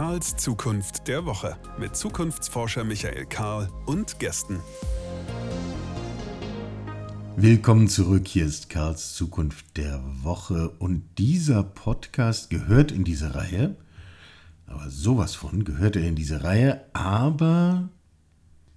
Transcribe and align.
Karls 0.00 0.34
Zukunft 0.34 1.08
der 1.08 1.26
Woche 1.26 1.58
mit 1.78 1.94
Zukunftsforscher 1.94 2.84
Michael 2.84 3.26
Karl 3.26 3.68
und 3.84 4.18
Gästen. 4.18 4.58
Willkommen 7.36 7.86
zurück, 7.86 8.26
hier 8.26 8.46
ist 8.46 8.70
Karls 8.70 9.12
Zukunft 9.12 9.76
der 9.76 10.02
Woche. 10.22 10.70
Und 10.78 11.02
dieser 11.18 11.62
Podcast 11.62 12.48
gehört 12.48 12.92
in 12.92 13.04
diese 13.04 13.34
Reihe, 13.34 13.76
aber 14.66 14.88
sowas 14.88 15.34
von 15.34 15.64
gehört 15.64 15.96
er 15.96 16.08
in 16.08 16.14
diese 16.14 16.44
Reihe, 16.44 16.82
aber, 16.94 17.90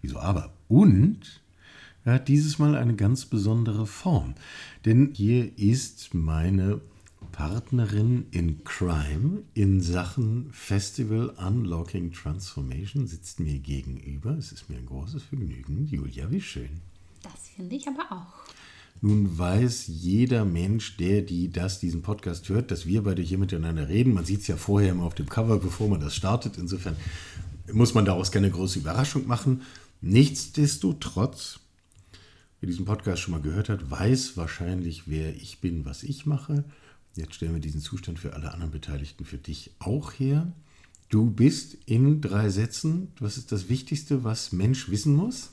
wieso 0.01 0.19
aber, 0.19 0.51
und 0.67 1.41
er 2.03 2.15
hat 2.15 2.27
dieses 2.27 2.59
Mal 2.59 2.75
eine 2.75 2.97
ganz 2.97 3.27
besondere 3.27 3.85
Form, 3.85 4.35
denn 4.83 5.13
hier 5.15 5.57
ist 5.57 6.13
meine 6.13 6.81
Partnerin 7.33 8.27
in 8.29 8.63
Crime 8.63 9.41
in 9.55 9.81
Sachen 9.81 10.49
Festival 10.51 11.29
Unlocking 11.31 12.11
Transformation 12.11 13.07
sitzt 13.07 13.39
mir 13.39 13.57
gegenüber. 13.57 14.37
Es 14.37 14.51
ist 14.51 14.69
mir 14.69 14.77
ein 14.77 14.85
großes 14.85 15.23
Vergnügen. 15.23 15.87
Julia, 15.87 16.29
wie 16.29 16.39
schön. 16.39 16.69
Das 17.23 17.49
finde 17.55 17.75
ich 17.75 17.87
aber 17.87 18.05
auch. 18.11 18.53
Nun 19.01 19.37
weiß 19.37 19.87
jeder 19.87 20.45
Mensch, 20.45 20.95
der 20.97 21.23
die 21.23 21.51
das 21.51 21.79
diesen 21.79 22.03
Podcast 22.03 22.47
hört, 22.49 22.69
dass 22.69 22.85
wir 22.85 23.03
beide 23.03 23.23
hier 23.23 23.39
miteinander 23.39 23.89
reden. 23.89 24.13
Man 24.13 24.25
sieht 24.25 24.41
es 24.41 24.47
ja 24.47 24.55
vorher 24.55 24.91
immer 24.91 25.03
auf 25.03 25.15
dem 25.15 25.27
Cover, 25.27 25.57
bevor 25.57 25.89
man 25.89 25.99
das 25.99 26.15
startet. 26.15 26.59
Insofern 26.59 26.95
muss 27.73 27.95
man 27.95 28.05
daraus 28.05 28.31
keine 28.31 28.51
große 28.51 28.77
Überraschung 28.77 29.25
machen. 29.25 29.63
Nichtsdestotrotz, 30.01 31.59
wer 32.61 32.67
diesen 32.67 32.85
Podcast 32.85 33.23
schon 33.23 33.33
mal 33.33 33.41
gehört 33.41 33.69
hat, 33.69 33.89
weiß 33.89 34.37
wahrscheinlich, 34.37 35.07
wer 35.07 35.35
ich 35.35 35.59
bin, 35.61 35.83
was 35.83 36.03
ich 36.03 36.27
mache. 36.27 36.63
Jetzt 37.15 37.35
stellen 37.35 37.53
wir 37.53 37.61
diesen 37.61 37.81
Zustand 37.81 38.19
für 38.19 38.33
alle 38.33 38.51
anderen 38.53 38.71
Beteiligten 38.71 39.25
für 39.25 39.37
dich 39.37 39.71
auch 39.79 40.13
her. 40.13 40.51
Du 41.09 41.29
bist 41.29 41.77
in 41.85 42.21
drei 42.21 42.49
Sätzen, 42.49 43.11
was 43.19 43.37
ist 43.37 43.51
das 43.51 43.69
Wichtigste, 43.69 44.23
was 44.23 44.51
Mensch 44.51 44.89
wissen 44.89 45.15
muss? 45.15 45.51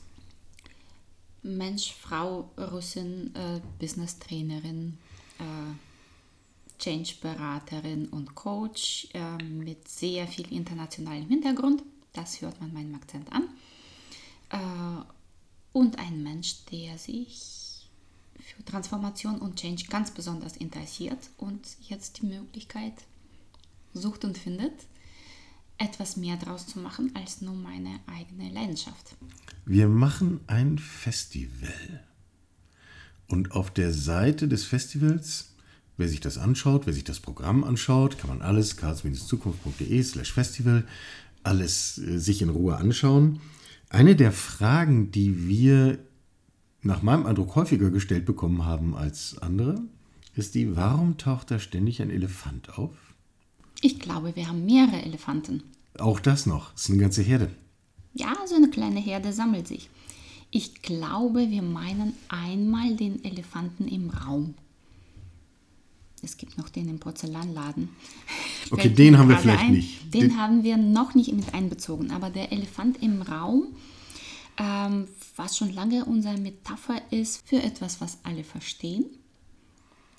Mensch, 1.43 1.93
Frau, 1.93 2.51
Russin, 2.57 3.33
äh, 3.35 3.61
Business-Trainerin, 3.79 4.97
äh, 5.39 6.79
Change-Beraterin 6.79 8.07
und 8.07 8.33
Coach 8.33 9.07
äh, 9.13 9.43
mit 9.43 9.87
sehr 9.87 10.27
viel 10.27 10.51
internationalem 10.51 11.27
Hintergrund. 11.27 11.83
Das 12.13 12.41
hört 12.41 12.59
man 12.59 12.73
meinem 12.73 12.95
Akzent 12.95 13.31
an. 13.31 13.49
Äh, 14.49 15.03
und 15.73 15.99
ein 15.99 16.23
Mensch, 16.23 16.65
der 16.71 16.97
sich 16.97 17.60
für 18.41 18.63
Transformation 18.65 19.39
und 19.39 19.59
Change 19.59 19.85
ganz 19.89 20.11
besonders 20.11 20.57
interessiert 20.57 21.29
und 21.37 21.59
jetzt 21.87 22.21
die 22.21 22.25
Möglichkeit 22.25 22.93
sucht 23.93 24.25
und 24.25 24.37
findet, 24.37 24.73
etwas 25.77 26.15
mehr 26.15 26.37
daraus 26.37 26.67
zu 26.67 26.79
machen 26.79 27.11
als 27.15 27.41
nur 27.41 27.55
meine 27.55 27.99
eigene 28.05 28.51
Leidenschaft. 28.51 29.15
Wir 29.65 29.87
machen 29.87 30.41
ein 30.47 30.77
Festival. 30.77 32.03
Und 33.27 33.51
auf 33.51 33.71
der 33.71 33.93
Seite 33.93 34.47
des 34.47 34.65
Festivals, 34.65 35.53
wer 35.97 36.07
sich 36.07 36.19
das 36.19 36.37
anschaut, 36.37 36.85
wer 36.85 36.93
sich 36.93 37.03
das 37.03 37.19
Programm 37.19 37.63
anschaut, 37.63 38.17
kann 38.17 38.29
man 38.29 38.41
alles, 38.41 38.77
karls-zukunft.de 38.77 40.03
slash 40.03 40.33
festival, 40.33 40.85
alles 41.43 41.97
äh, 41.97 42.19
sich 42.19 42.41
in 42.41 42.49
Ruhe 42.49 42.75
anschauen. 42.75 43.39
Eine 43.89 44.15
der 44.15 44.31
Fragen, 44.31 45.11
die 45.11 45.47
wir 45.47 45.99
nach 46.83 47.01
meinem 47.01 47.25
Eindruck 47.25 47.55
häufiger 47.55 47.89
gestellt 47.89 48.25
bekommen 48.25 48.65
haben 48.65 48.95
als 48.95 49.37
andere, 49.39 49.81
ist 50.35 50.55
die, 50.55 50.75
warum 50.75 51.17
taucht 51.17 51.51
da 51.51 51.59
ständig 51.59 52.01
ein 52.01 52.09
Elefant 52.09 52.77
auf? 52.77 52.95
Ich 53.81 53.99
glaube, 53.99 54.35
wir 54.35 54.47
haben 54.47 54.65
mehrere 54.65 55.01
Elefanten. 55.01 55.63
Auch 55.99 56.19
das 56.19 56.45
noch, 56.45 56.71
das 56.73 56.83
ist 56.83 56.89
eine 56.91 56.99
ganze 56.99 57.21
Herde. 57.21 57.51
Ja, 58.13 58.35
so 58.45 58.55
eine 58.55 58.69
kleine 58.69 58.99
Herde 58.99 59.33
sammelt 59.33 59.67
sich. 59.67 59.89
Ich 60.51 60.81
glaube, 60.81 61.49
wir 61.49 61.61
meinen 61.61 62.13
einmal 62.27 62.95
den 62.95 63.23
Elefanten 63.23 63.87
im 63.87 64.09
Raum. 64.09 64.53
Es 66.21 66.37
gibt 66.37 66.57
noch 66.57 66.69
den 66.69 66.89
im 66.89 66.99
Porzellanladen. 66.99 67.89
Okay, 68.73 68.87
den 68.87 69.17
haben 69.17 69.27
wir 69.27 69.37
vielleicht 69.37 69.65
ein. 69.65 69.73
nicht. 69.73 70.13
Den, 70.13 70.21
den 70.21 70.37
haben 70.37 70.63
wir 70.63 70.77
noch 70.77 71.13
nicht 71.13 71.33
mit 71.33 71.53
einbezogen. 71.53 72.09
Aber 72.11 72.29
der 72.29 72.53
Elefant 72.53 73.03
im 73.03 73.21
Raum 73.21 73.65
ähm, 74.61 75.07
was 75.35 75.57
schon 75.57 75.73
lange 75.73 76.05
unsere 76.05 76.37
Metapher 76.37 77.01
ist 77.11 77.41
für 77.47 77.61
etwas, 77.63 77.99
was 77.99 78.19
alle 78.23 78.43
verstehen, 78.43 79.05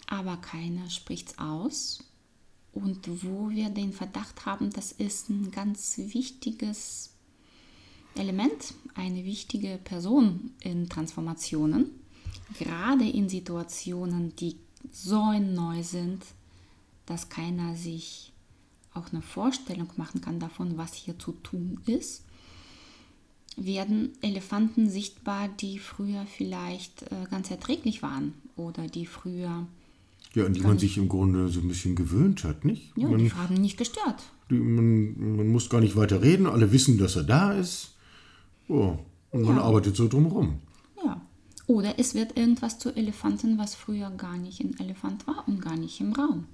aber 0.09 0.37
keiner 0.37 0.91
spricht 0.91 1.31
es 1.31 1.39
aus. 1.39 2.05
Und 2.73 3.23
wo 3.23 3.51
wir 3.51 3.69
den 3.69 3.93
Verdacht 3.93 4.47
haben, 4.47 4.71
das 4.71 4.93
ist 4.93 5.29
ein 5.29 5.51
ganz 5.51 5.99
wichtiges 5.99 7.11
Element, 8.15 8.75
eine 8.95 9.25
wichtige 9.25 9.79
Person 9.79 10.53
in 10.61 10.89
Transformationen, 10.89 11.91
gerade 12.59 13.09
in 13.09 13.29
Situationen, 13.29 14.35
die 14.37 14.57
so 14.91 15.33
neu 15.33 15.83
sind, 15.83 16.25
dass 17.05 17.29
keiner 17.29 17.77
sich 17.77 18.33
auch 18.95 19.13
eine 19.13 19.23
Vorstellung 19.23 19.91
machen 19.97 20.23
kann 20.23 20.41
davon, 20.41 20.79
was 20.79 20.95
hier 20.95 21.19
zu 21.19 21.33
tun 21.33 21.81
ist 21.87 22.25
werden 23.57 24.11
Elefanten 24.23 24.89
sichtbar, 24.89 25.49
die 25.49 25.79
früher 25.79 26.27
vielleicht 26.27 27.03
äh, 27.03 27.27
ganz 27.31 27.51
erträglich 27.51 28.03
waren 28.03 28.35
oder 28.57 28.87
die 28.87 29.07
früher. 29.07 29.67
Ja, 30.35 30.47
an 30.47 30.55
die 30.55 30.61
man 30.61 30.79
sich 30.79 30.97
im 30.97 31.09
Grunde 31.09 31.49
so 31.49 31.61
ein 31.61 31.69
bisschen 31.69 31.95
gewöhnt 31.95 32.45
hat, 32.45 32.65
nicht? 32.65 32.97
Ja, 32.97 33.09
man, 33.09 33.19
die 33.19 33.33
haben 33.33 33.55
nicht 33.55 33.77
gestört. 33.77 34.23
Die, 34.51 34.55
man, 34.55 35.37
man, 35.37 35.49
muss 35.49 35.69
gar 35.69 35.81
nicht 35.81 35.97
weiter 35.97 36.23
reden, 36.23 36.47
alle 36.47 36.73
wissen, 36.73 36.97
dass 36.97 37.17
er 37.17 37.25
da 37.25 37.53
ist. 37.53 37.95
Oh, 38.69 38.99
und 39.31 39.43
man 39.43 39.59
arbeitet 39.59 39.97
so 39.97 40.09
drumherum. 40.09 40.61
Ja. 41.05 41.21
Oder 41.67 41.99
es 41.99 42.15
wird 42.15 42.39
irgendwas 42.39 42.79
zu 42.79 42.95
Elefanten, 42.95 43.59
was 43.59 43.75
früher 43.75 44.11
gar 44.11 44.39
nicht 44.39 44.61
ein 44.61 44.79
Elefant 44.79 45.27
war 45.27 45.45
und 45.47 45.61
gar 45.61 45.77
nicht 45.77 46.01
im 46.01 46.13
Raum. 46.13 46.47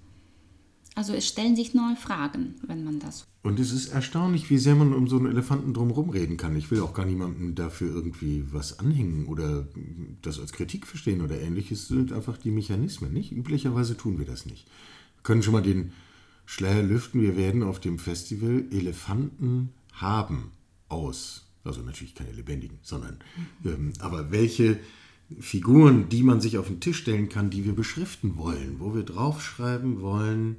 Also 0.98 1.14
es 1.14 1.28
stellen 1.28 1.54
sich 1.54 1.74
neue 1.74 1.94
Fragen, 1.94 2.56
wenn 2.66 2.82
man 2.82 2.98
das. 2.98 3.24
Und 3.44 3.60
es 3.60 3.70
ist 3.70 3.86
erstaunlich, 3.86 4.50
wie 4.50 4.58
sehr 4.58 4.74
man 4.74 4.92
um 4.92 5.06
so 5.06 5.16
einen 5.16 5.30
Elefanten 5.30 5.72
drumherum 5.72 6.10
reden 6.10 6.36
kann. 6.36 6.56
Ich 6.56 6.72
will 6.72 6.80
auch 6.80 6.92
gar 6.92 7.06
niemandem 7.06 7.54
dafür 7.54 7.94
irgendwie 7.94 8.42
was 8.50 8.80
anhängen 8.80 9.26
oder 9.26 9.68
das 10.22 10.40
als 10.40 10.50
Kritik 10.50 10.88
verstehen 10.88 11.20
oder 11.20 11.40
ähnliches. 11.40 11.82
Es 11.82 11.86
sind 11.86 12.12
einfach 12.12 12.36
die 12.36 12.50
Mechanismen, 12.50 13.12
nicht? 13.12 13.30
Üblicherweise 13.30 13.96
tun 13.96 14.18
wir 14.18 14.26
das 14.26 14.44
nicht. 14.44 14.66
Wir 14.66 15.22
können 15.22 15.44
schon 15.44 15.52
mal 15.52 15.62
den 15.62 15.92
Schleier 16.46 16.82
lüften. 16.82 17.22
Wir 17.22 17.36
werden 17.36 17.62
auf 17.62 17.78
dem 17.78 18.00
Festival 18.00 18.64
Elefanten 18.72 19.68
haben 19.92 20.50
aus. 20.88 21.46
Also 21.62 21.82
natürlich 21.82 22.16
keine 22.16 22.32
lebendigen, 22.32 22.78
sondern 22.82 23.18
ähm, 23.64 23.92
aber 24.00 24.32
welche 24.32 24.80
Figuren, 25.38 26.08
die 26.08 26.24
man 26.24 26.40
sich 26.40 26.58
auf 26.58 26.66
den 26.66 26.80
Tisch 26.80 26.98
stellen 26.98 27.28
kann, 27.28 27.50
die 27.50 27.64
wir 27.64 27.76
beschriften 27.76 28.36
wollen, 28.36 28.80
wo 28.80 28.96
wir 28.96 29.04
draufschreiben 29.04 30.00
wollen, 30.00 30.56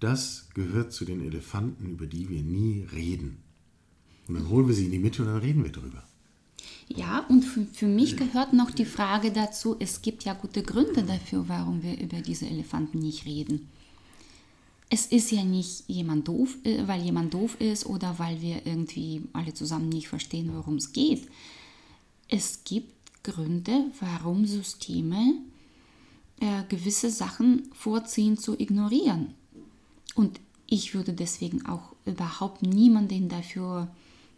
das 0.00 0.48
gehört 0.54 0.92
zu 0.92 1.04
den 1.04 1.24
Elefanten, 1.24 1.90
über 1.90 2.06
die 2.06 2.28
wir 2.28 2.42
nie 2.42 2.86
reden. 2.92 3.38
Und 4.26 4.34
dann 4.34 4.48
holen 4.48 4.66
wir 4.66 4.74
sie 4.74 4.86
in 4.86 4.92
die 4.92 4.98
Mitte 4.98 5.22
und 5.22 5.28
dann 5.28 5.38
reden 5.38 5.64
wir 5.64 5.72
drüber. 5.72 6.02
Ja, 6.88 7.24
und 7.28 7.42
für, 7.42 7.64
für 7.66 7.86
mich 7.86 8.16
gehört 8.16 8.52
noch 8.52 8.70
die 8.70 8.84
Frage 8.84 9.30
dazu, 9.30 9.76
es 9.78 10.02
gibt 10.02 10.24
ja 10.24 10.34
gute 10.34 10.62
Gründe 10.62 11.04
dafür, 11.04 11.48
warum 11.48 11.82
wir 11.82 12.00
über 12.00 12.20
diese 12.20 12.46
Elefanten 12.46 12.98
nicht 12.98 13.26
reden. 13.26 13.68
Es 14.88 15.06
ist 15.06 15.30
ja 15.30 15.44
nicht 15.44 15.84
jemand 15.86 16.26
doof, 16.26 16.56
äh, 16.64 16.88
weil 16.88 17.02
jemand 17.02 17.32
doof 17.32 17.60
ist 17.60 17.86
oder 17.86 18.18
weil 18.18 18.40
wir 18.42 18.66
irgendwie 18.66 19.22
alle 19.32 19.54
zusammen 19.54 19.88
nicht 19.88 20.08
verstehen, 20.08 20.50
worum 20.52 20.76
es 20.76 20.92
geht. 20.92 21.28
Es 22.26 22.64
gibt 22.64 22.92
Gründe, 23.22 23.84
warum 24.00 24.46
Systeme 24.46 25.34
äh, 26.40 26.64
gewisse 26.68 27.10
Sachen 27.10 27.70
vorziehen 27.72 28.36
zu 28.36 28.58
ignorieren. 28.58 29.34
Und 30.14 30.40
ich 30.66 30.94
würde 30.94 31.12
deswegen 31.12 31.66
auch 31.66 31.94
überhaupt 32.04 32.62
niemanden 32.62 33.28
dafür 33.28 33.88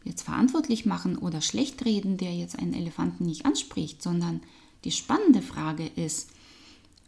jetzt 0.04 0.22
verantwortlich 0.22 0.86
machen 0.86 1.16
oder 1.16 1.40
schlecht 1.40 1.84
reden, 1.84 2.16
der 2.16 2.34
jetzt 2.34 2.58
einen 2.58 2.74
Elefanten 2.74 3.26
nicht 3.26 3.46
anspricht, 3.46 4.02
sondern 4.02 4.40
die 4.84 4.90
spannende 4.90 5.42
Frage 5.42 5.86
ist, 5.86 6.30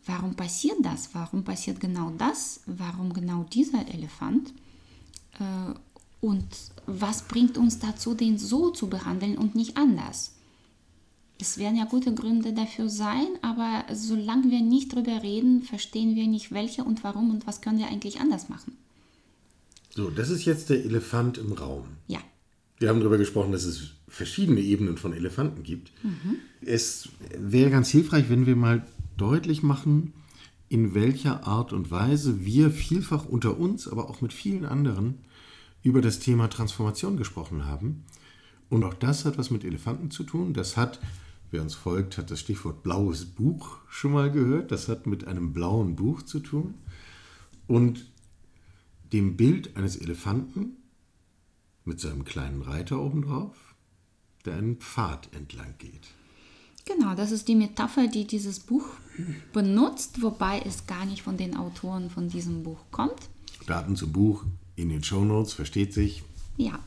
warum 0.06 0.34
passiert 0.34 0.76
das? 0.82 1.14
Warum 1.14 1.44
passiert 1.44 1.80
genau 1.80 2.12
das? 2.18 2.60
Warum 2.66 3.12
genau 3.12 3.44
dieser 3.44 3.88
Elefant? 3.88 4.52
Äh, 5.40 5.74
und 6.20 6.46
was 6.86 7.22
bringt 7.22 7.58
uns 7.58 7.78
dazu, 7.80 8.14
den 8.14 8.38
so 8.38 8.70
zu 8.70 8.88
behandeln 8.88 9.36
und 9.36 9.54
nicht 9.54 9.76
anders? 9.76 10.33
Es 11.40 11.58
werden 11.58 11.76
ja 11.76 11.84
gute 11.84 12.14
Gründe 12.14 12.52
dafür 12.52 12.88
sein, 12.88 13.26
aber 13.42 13.84
solange 13.92 14.50
wir 14.50 14.60
nicht 14.60 14.94
drüber 14.94 15.22
reden, 15.22 15.62
verstehen 15.62 16.14
wir 16.14 16.26
nicht 16.26 16.52
welche 16.52 16.84
und 16.84 17.02
warum 17.02 17.30
und 17.30 17.46
was 17.46 17.60
können 17.60 17.78
wir 17.78 17.88
eigentlich 17.88 18.20
anders 18.20 18.48
machen. 18.48 18.76
So, 19.90 20.10
das 20.10 20.30
ist 20.30 20.44
jetzt 20.44 20.70
der 20.70 20.84
Elefant 20.84 21.38
im 21.38 21.52
Raum. 21.52 21.84
Ja. 22.06 22.20
Wir 22.78 22.88
haben 22.88 23.00
darüber 23.00 23.18
gesprochen, 23.18 23.52
dass 23.52 23.64
es 23.64 23.90
verschiedene 24.08 24.60
Ebenen 24.60 24.96
von 24.96 25.12
Elefanten 25.12 25.62
gibt. 25.62 25.92
Mhm. 26.02 26.36
Es 26.60 27.08
wäre 27.38 27.70
ganz 27.70 27.88
hilfreich, 27.90 28.28
wenn 28.28 28.46
wir 28.46 28.56
mal 28.56 28.84
deutlich 29.16 29.62
machen, 29.62 30.12
in 30.68 30.94
welcher 30.94 31.46
Art 31.46 31.72
und 31.72 31.90
Weise 31.90 32.44
wir 32.44 32.70
vielfach 32.70 33.26
unter 33.26 33.58
uns, 33.58 33.86
aber 33.86 34.10
auch 34.10 34.20
mit 34.20 34.32
vielen 34.32 34.64
anderen 34.64 35.18
über 35.82 36.00
das 36.00 36.18
Thema 36.18 36.48
Transformation 36.48 37.16
gesprochen 37.16 37.66
haben. 37.66 38.04
Und 38.70 38.82
auch 38.82 38.94
das 38.94 39.24
hat 39.24 39.38
was 39.38 39.50
mit 39.50 39.62
Elefanten 39.62 40.10
zu 40.10 40.24
tun. 40.24 40.54
Das 40.54 40.76
hat, 40.76 40.98
wer 41.54 41.62
uns 41.62 41.74
folgt, 41.74 42.18
hat 42.18 42.32
das 42.32 42.40
Stichwort 42.40 42.82
blaues 42.82 43.24
Buch 43.24 43.78
schon 43.88 44.12
mal 44.12 44.30
gehört. 44.30 44.72
Das 44.72 44.88
hat 44.88 45.06
mit 45.06 45.26
einem 45.26 45.52
blauen 45.52 45.94
Buch 45.94 46.22
zu 46.22 46.40
tun. 46.40 46.74
Und 47.68 48.10
dem 49.12 49.36
Bild 49.36 49.76
eines 49.76 49.96
Elefanten 49.96 50.76
mit 51.84 52.00
seinem 52.00 52.24
kleinen 52.24 52.60
Reiter 52.60 53.00
obendrauf, 53.00 53.76
der 54.44 54.56
einen 54.56 54.76
Pfad 54.76 55.28
entlang 55.32 55.74
geht. 55.78 56.08
Genau, 56.86 57.14
das 57.14 57.30
ist 57.30 57.46
die 57.46 57.54
Metapher, 57.54 58.08
die 58.08 58.26
dieses 58.26 58.58
Buch 58.58 58.86
benutzt, 59.52 60.22
wobei 60.22 60.60
es 60.66 60.86
gar 60.86 61.06
nicht 61.06 61.22
von 61.22 61.36
den 61.36 61.56
Autoren 61.56 62.10
von 62.10 62.28
diesem 62.28 62.64
Buch 62.64 62.80
kommt. 62.90 63.28
Daten 63.66 63.94
zum 63.94 64.12
Buch 64.12 64.44
in 64.74 64.88
den 64.88 65.04
Shownotes, 65.04 65.52
versteht 65.52 65.94
sich. 65.94 66.24
Ja, 66.56 66.80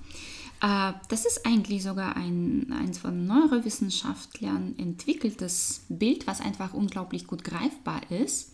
das 0.59 1.25
ist 1.25 1.45
eigentlich 1.45 1.83
sogar 1.83 2.15
ein, 2.15 2.73
ein 2.73 2.93
von 2.93 3.27
Neurowissenschaftlern 3.27 4.75
entwickeltes 4.77 5.81
Bild, 5.89 6.25
was 6.25 6.41
einfach 6.41 6.73
unglaublich 6.73 7.27
gut 7.27 7.43
greifbar 7.43 8.01
ist. 8.09 8.53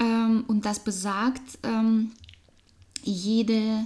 Ähm, 0.00 0.44
und 0.48 0.64
das 0.64 0.82
besagt, 0.82 1.58
ähm, 1.62 2.12
jede 3.02 3.84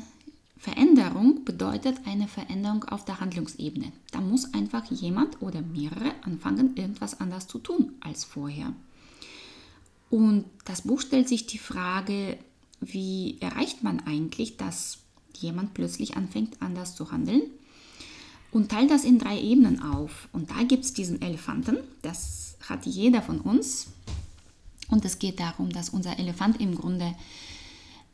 Veränderung 0.58 1.44
bedeutet 1.44 1.98
eine 2.06 2.28
Veränderung 2.28 2.84
auf 2.84 3.04
der 3.04 3.20
Handlungsebene. 3.20 3.92
Da 4.10 4.20
muss 4.20 4.54
einfach 4.54 4.84
jemand 4.90 5.42
oder 5.42 5.62
mehrere 5.62 6.12
anfangen, 6.22 6.76
irgendwas 6.76 7.20
anders 7.20 7.46
zu 7.46 7.58
tun 7.58 7.92
als 8.00 8.24
vorher. 8.24 8.72
Und 10.10 10.44
das 10.64 10.82
Buch 10.82 11.00
stellt 11.00 11.28
sich 11.28 11.46
die 11.46 11.58
Frage, 11.58 12.38
wie 12.80 13.38
erreicht 13.40 13.82
man 13.82 14.00
eigentlich, 14.00 14.56
dass 14.56 14.98
jemand 15.42 15.74
plötzlich 15.74 16.16
anfängt, 16.16 16.60
anders 16.60 16.94
zu 16.94 17.10
handeln? 17.12 17.42
Und 18.50 18.70
teilt 18.70 18.90
das 18.90 19.04
in 19.04 19.18
drei 19.18 19.40
Ebenen 19.40 19.82
auf. 19.82 20.28
Und 20.32 20.50
da 20.50 20.62
gibt 20.62 20.84
es 20.84 20.94
diesen 20.94 21.20
Elefanten, 21.20 21.78
das 22.02 22.56
hat 22.68 22.86
jeder 22.86 23.22
von 23.22 23.40
uns. 23.40 23.88
Und 24.88 25.04
es 25.04 25.18
geht 25.18 25.40
darum, 25.40 25.70
dass 25.70 25.90
unser 25.90 26.18
Elefant 26.18 26.60
im 26.60 26.74
Grunde 26.74 27.14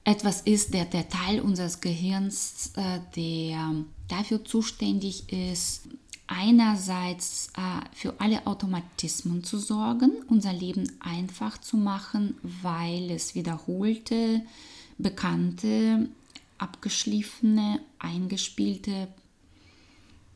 etwas 0.04 0.40
ist, 0.40 0.74
der, 0.74 0.84
der 0.84 1.08
Teil 1.08 1.40
unseres 1.40 1.80
Gehirns, 1.80 2.72
äh, 2.76 3.00
der 3.14 3.74
dafür 4.08 4.44
zuständig 4.44 5.32
ist, 5.32 5.82
einerseits 6.26 7.48
äh, 7.56 7.84
für 7.94 8.18
alle 8.20 8.46
Automatismen 8.46 9.44
zu 9.44 9.58
sorgen, 9.58 10.12
unser 10.28 10.52
Leben 10.52 10.90
einfach 11.00 11.58
zu 11.58 11.76
machen, 11.76 12.36
weil 12.42 13.10
es 13.10 13.34
wiederholte, 13.34 14.42
bekannte, 14.98 16.08
abgeschliffene, 16.62 17.80
eingespielte 17.98 19.08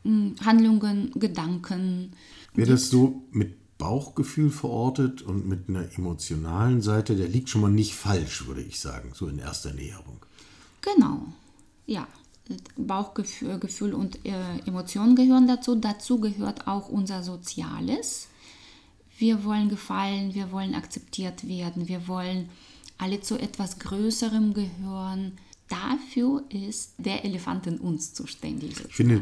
hm, 0.03 0.35
Handlungen, 0.43 1.11
Gedanken. 1.15 2.11
Wer 2.53 2.65
das 2.65 2.89
so 2.89 3.23
mit 3.31 3.55
Bauchgefühl 3.77 4.49
verortet 4.49 5.21
und 5.21 5.47
mit 5.47 5.69
einer 5.69 5.91
emotionalen 5.97 6.81
Seite, 6.81 7.15
der 7.15 7.27
liegt 7.27 7.49
schon 7.49 7.61
mal 7.61 7.71
nicht 7.71 7.93
falsch, 7.93 8.47
würde 8.47 8.61
ich 8.61 8.79
sagen, 8.79 9.11
so 9.13 9.27
in 9.27 9.39
erster 9.39 9.73
Näherung. 9.73 10.25
Genau, 10.81 11.27
ja. 11.85 12.07
Bauchgefühl 12.77 13.59
Gefühl 13.59 13.93
und 13.93 14.25
äh, 14.25 14.31
Emotionen 14.65 15.17
gehören 15.17 15.47
dazu. 15.47 15.75
Dazu 15.75 16.21
gehört 16.21 16.65
auch 16.65 16.87
unser 16.87 17.21
Soziales. 17.21 18.29
Wir 19.17 19.43
wollen 19.43 19.67
gefallen, 19.67 20.33
wir 20.33 20.51
wollen 20.53 20.73
akzeptiert 20.73 21.47
werden, 21.47 21.89
wir 21.89 22.07
wollen 22.07 22.49
alle 22.97 23.19
zu 23.19 23.37
etwas 23.37 23.79
Größerem 23.79 24.53
gehören. 24.53 25.33
Dafür 25.67 26.43
ist 26.49 26.95
der 26.97 27.25
Elefant 27.25 27.67
in 27.67 27.77
uns 27.77 28.13
zuständig. 28.13 28.75
Sozusagen. 28.77 28.89
Ich 28.89 28.95
finde, 28.95 29.21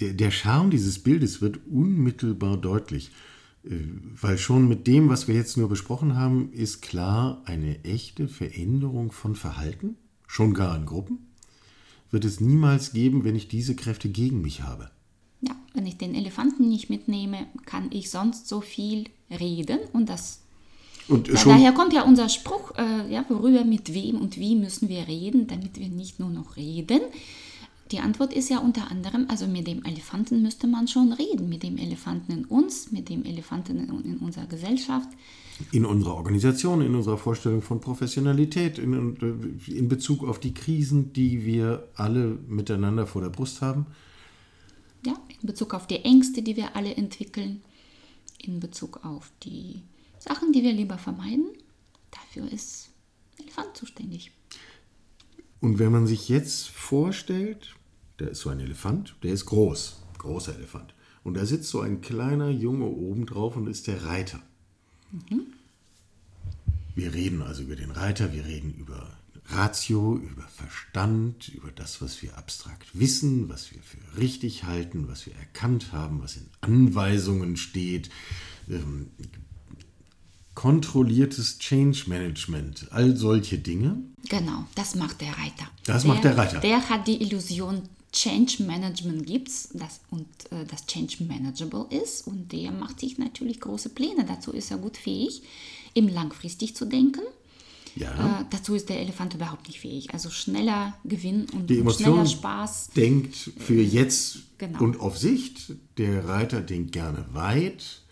der, 0.00 0.12
der 0.12 0.30
Charme 0.30 0.70
dieses 0.70 0.98
Bildes 0.98 1.40
wird 1.40 1.60
unmittelbar 1.66 2.56
deutlich. 2.56 3.10
Äh, 3.64 3.76
weil 4.20 4.38
schon 4.38 4.68
mit 4.68 4.86
dem, 4.86 5.08
was 5.08 5.28
wir 5.28 5.34
jetzt 5.34 5.56
nur 5.56 5.68
besprochen 5.68 6.16
haben, 6.16 6.52
ist 6.52 6.80
klar, 6.80 7.42
eine 7.44 7.84
echte 7.84 8.28
Veränderung 8.28 9.12
von 9.12 9.34
Verhalten, 9.34 9.96
schon 10.26 10.54
gar 10.54 10.76
in 10.76 10.86
Gruppen, 10.86 11.18
wird 12.10 12.24
es 12.24 12.40
niemals 12.40 12.92
geben, 12.92 13.24
wenn 13.24 13.36
ich 13.36 13.48
diese 13.48 13.76
Kräfte 13.76 14.08
gegen 14.08 14.40
mich 14.40 14.62
habe. 14.62 14.90
Ja, 15.42 15.54
wenn 15.74 15.86
ich 15.86 15.96
den 15.96 16.14
Elefanten 16.14 16.68
nicht 16.68 16.90
mitnehme, 16.90 17.46
kann 17.66 17.90
ich 17.92 18.10
sonst 18.10 18.48
so 18.48 18.60
viel 18.60 19.04
reden 19.30 19.78
und 19.92 20.08
das. 20.08 20.39
Und 21.10 21.28
ja, 21.28 21.34
daher 21.44 21.72
kommt 21.72 21.92
ja 21.92 22.02
unser 22.02 22.28
Spruch, 22.28 22.72
äh, 22.76 23.12
ja, 23.12 23.24
worüber, 23.28 23.64
mit 23.64 23.92
wem 23.92 24.20
und 24.20 24.38
wie 24.38 24.56
müssen 24.56 24.88
wir 24.88 25.08
reden, 25.08 25.46
damit 25.46 25.78
wir 25.78 25.88
nicht 25.88 26.20
nur 26.20 26.30
noch 26.30 26.56
reden, 26.56 27.00
die 27.90 27.98
Antwort 27.98 28.32
ist 28.32 28.48
ja 28.48 28.58
unter 28.58 28.90
anderem, 28.90 29.26
also 29.28 29.46
mit 29.48 29.66
dem 29.66 29.84
Elefanten 29.84 30.42
müsste 30.42 30.68
man 30.68 30.86
schon 30.86 31.12
reden, 31.12 31.48
mit 31.48 31.64
dem 31.64 31.76
Elefanten 31.76 32.32
in 32.32 32.44
uns, 32.44 32.92
mit 32.92 33.08
dem 33.08 33.24
Elefanten 33.24 33.78
in, 33.78 34.18
unserer 34.18 34.46
Gesellschaft. 34.46 35.08
In 35.72 35.84
unserer 35.84 36.14
Organisation, 36.14 36.82
in 36.82 36.94
unserer 36.94 37.18
Vorstellung 37.18 37.62
von 37.62 37.80
Professionalität, 37.80 38.78
in, 38.78 39.58
in 39.66 39.88
Bezug 39.88 40.24
auf 40.24 40.38
die 40.38 40.54
Krisen, 40.54 41.12
die 41.12 41.44
wir 41.44 41.88
alle 41.96 42.38
miteinander 42.48 43.06
vor 43.06 43.22
der 43.22 43.30
Brust 43.30 43.60
haben. 43.60 43.86
Ja, 45.04 45.14
in 45.28 45.46
Bezug 45.46 45.74
auf 45.74 45.86
die 45.86 46.04
Ängste, 46.04 46.42
die 46.42 46.56
wir 46.56 46.76
alle 46.76 46.94
entwickeln, 46.94 47.62
in 48.38 48.60
Bezug 48.60 49.04
auf 49.04 49.32
die 49.42 49.82
Sachen, 50.20 50.52
die 50.52 50.62
wir 50.62 50.72
lieber 50.72 50.98
vermeiden. 50.98 51.46
Dafür 52.10 52.50
ist 52.52 52.90
Elefant 53.38 53.76
zuständig. 53.76 54.30
Und 55.60 55.78
wenn 55.78 55.90
man 55.90 56.06
sich 56.06 56.28
jetzt 56.28 56.68
vorstellt, 56.68 57.74
da 58.18 58.26
ist 58.26 58.40
so 58.40 58.50
ein 58.50 58.60
Elefant, 58.60 59.16
der 59.22 59.32
ist 59.32 59.46
groß, 59.46 60.02
großer 60.18 60.54
Elefant. 60.54 60.94
Und 61.24 61.34
da 61.34 61.44
sitzt 61.44 61.68
so 61.68 61.80
ein 61.80 62.00
kleiner 62.00 62.50
Junge 62.50 62.86
oben 62.86 63.26
drauf 63.26 63.56
und 63.56 63.66
ist 63.66 63.86
der 63.86 64.04
Reiter. 64.04 64.40
Mhm. 65.10 65.46
Wir 66.94 67.14
reden 67.14 67.42
also 67.42 67.62
über 67.62 67.76
den 67.76 67.90
Reiter, 67.90 68.32
wir 68.32 68.44
reden 68.44 68.74
über 68.74 69.16
Ratio, 69.46 70.16
über 70.16 70.42
Verstand, 70.42 71.48
über 71.48 71.70
das, 71.72 72.00
was 72.00 72.22
wir 72.22 72.36
abstrakt 72.36 72.88
wissen, 72.98 73.48
was 73.48 73.72
wir 73.72 73.80
für 73.82 74.18
richtig 74.18 74.64
halten, 74.64 75.08
was 75.08 75.26
wir 75.26 75.34
erkannt 75.34 75.92
haben, 75.92 76.22
was 76.22 76.36
in 76.36 76.46
Anweisungen 76.60 77.56
steht, 77.56 78.10
ähm, 78.68 79.10
kontrolliertes 80.54 81.58
Change 81.58 82.04
Management, 82.06 82.86
all 82.90 83.16
solche 83.16 83.58
Dinge. 83.58 83.98
Genau, 84.28 84.64
das 84.74 84.94
macht 84.94 85.20
der 85.20 85.30
Reiter. 85.30 85.70
Das 85.84 86.02
der, 86.02 86.12
macht 86.12 86.24
der 86.24 86.36
Reiter. 86.36 86.60
Der 86.60 86.88
hat 86.88 87.06
die 87.06 87.22
Illusion, 87.22 87.82
Change 88.12 88.64
Management 88.64 89.26
gibt 89.26 89.48
es 89.48 89.68
und 90.10 90.26
äh, 90.50 90.64
das 90.68 90.84
Change 90.86 91.24
manageable 91.24 91.86
ist 91.90 92.26
und 92.26 92.50
der 92.50 92.72
macht 92.72 93.00
sich 93.00 93.18
natürlich 93.18 93.60
große 93.60 93.90
Pläne. 93.90 94.24
Dazu 94.26 94.50
ist 94.50 94.70
er 94.70 94.78
gut 94.78 94.96
fähig, 94.96 95.42
eben 95.94 96.08
langfristig 96.08 96.74
zu 96.74 96.86
denken. 96.86 97.20
Ja. 97.96 98.40
Äh, 98.40 98.44
dazu 98.50 98.74
ist 98.74 98.88
der 98.88 99.00
Elefant 99.00 99.34
überhaupt 99.34 99.68
nicht 99.68 99.80
fähig. 99.80 100.12
Also 100.12 100.30
schneller 100.30 100.94
Gewinn 101.04 101.46
und, 101.52 101.70
und 101.70 101.92
schneller 101.92 102.26
Spaß. 102.26 102.90
Denkt 102.96 103.36
für 103.36 103.80
jetzt 103.80 104.38
genau. 104.58 104.82
und 104.82 105.00
auf 105.00 105.18
Sicht. 105.18 105.74
Der 105.98 106.26
Reiter 106.26 106.60
denkt 106.60 106.92
gerne 106.92 107.26
weit. 107.32 108.02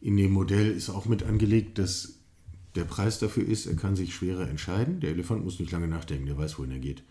In 0.00 0.16
dem 0.16 0.32
Modell 0.32 0.70
ist 0.70 0.90
auch 0.90 1.06
mit 1.06 1.22
angelegt, 1.22 1.78
dass 1.78 2.20
der 2.74 2.84
Preis 2.84 3.18
dafür 3.18 3.46
ist, 3.46 3.66
er 3.66 3.76
kann 3.76 3.96
sich 3.96 4.14
schwerer 4.14 4.48
entscheiden. 4.48 5.00
Der 5.00 5.10
Elefant 5.10 5.44
muss 5.44 5.58
nicht 5.58 5.72
lange 5.72 5.88
nachdenken, 5.88 6.26
der 6.26 6.38
weiß, 6.38 6.58
wohin 6.58 6.70
er 6.70 6.78
geht. 6.78 7.02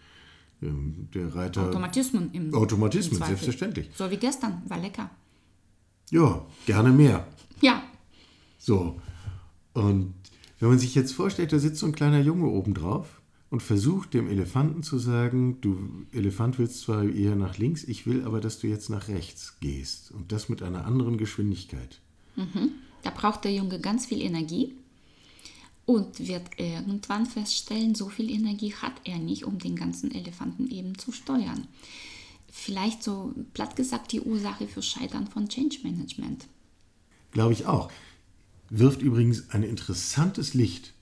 Ähm, 0.61 1.09
der 1.13 1.33
Reiter. 1.35 1.67
Automatismen 1.67 2.31
im 2.33 2.53
Automatismen, 2.53 3.19
im 3.19 3.27
selbstverständlich. 3.27 3.89
So 3.95 4.09
wie 4.09 4.17
gestern, 4.17 4.61
war 4.67 4.79
lecker. 4.79 5.09
Ja, 6.11 6.45
gerne 6.65 6.91
mehr. 6.91 7.27
Ja. 7.61 7.83
So. 8.57 8.99
Und 9.73 10.13
wenn 10.59 10.69
man 10.69 10.79
sich 10.79 10.95
jetzt 10.95 11.13
vorstellt, 11.13 11.53
da 11.53 11.59
sitzt 11.59 11.79
so 11.79 11.85
ein 11.85 11.93
kleiner 11.93 12.19
Junge 12.19 12.47
oben 12.47 12.73
drauf 12.73 13.21
und 13.49 13.63
versucht 13.63 14.13
dem 14.13 14.27
Elefanten 14.27 14.83
zu 14.83 14.97
sagen, 14.97 15.61
du 15.61 16.05
Elefant 16.11 16.59
willst 16.59 16.81
zwar 16.81 17.03
eher 17.03 17.35
nach 17.35 17.57
links, 17.57 17.83
ich 17.83 18.05
will 18.05 18.23
aber, 18.23 18.41
dass 18.41 18.59
du 18.59 18.67
jetzt 18.67 18.89
nach 18.89 19.07
rechts 19.07 19.57
gehst. 19.59 20.11
Und 20.11 20.31
das 20.31 20.49
mit 20.49 20.61
einer 20.61 20.85
anderen 20.85 21.17
Geschwindigkeit. 21.17 22.01
Mhm. 22.39 22.71
Da 23.03 23.11
braucht 23.11 23.43
der 23.43 23.53
Junge 23.53 23.79
ganz 23.79 24.05
viel 24.05 24.21
Energie 24.21 24.73
und 25.85 26.27
wird 26.27 26.43
irgendwann 26.57 27.25
feststellen, 27.25 27.95
so 27.95 28.09
viel 28.09 28.29
Energie 28.29 28.73
hat 28.73 28.93
er 29.03 29.17
nicht, 29.17 29.45
um 29.45 29.59
den 29.59 29.75
ganzen 29.75 30.13
Elefanten 30.13 30.69
eben 30.69 30.97
zu 30.97 31.11
steuern. 31.11 31.67
Vielleicht 32.51 33.03
so 33.03 33.33
platt 33.53 33.75
gesagt 33.75 34.11
die 34.11 34.21
Ursache 34.21 34.67
für 34.67 34.81
Scheitern 34.81 35.27
von 35.27 35.49
Change 35.49 35.77
Management. 35.83 36.47
Glaube 37.31 37.53
ich 37.53 37.65
auch. 37.65 37.91
Wirft 38.69 39.01
übrigens 39.01 39.49
ein 39.49 39.63
interessantes 39.63 40.53
Licht 40.53 40.93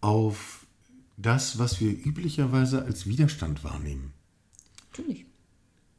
auf 0.00 0.66
das, 1.16 1.58
was 1.58 1.80
wir 1.80 1.90
üblicherweise 1.90 2.82
als 2.84 3.06
Widerstand 3.06 3.64
wahrnehmen. 3.64 4.12
Natürlich. 4.90 5.24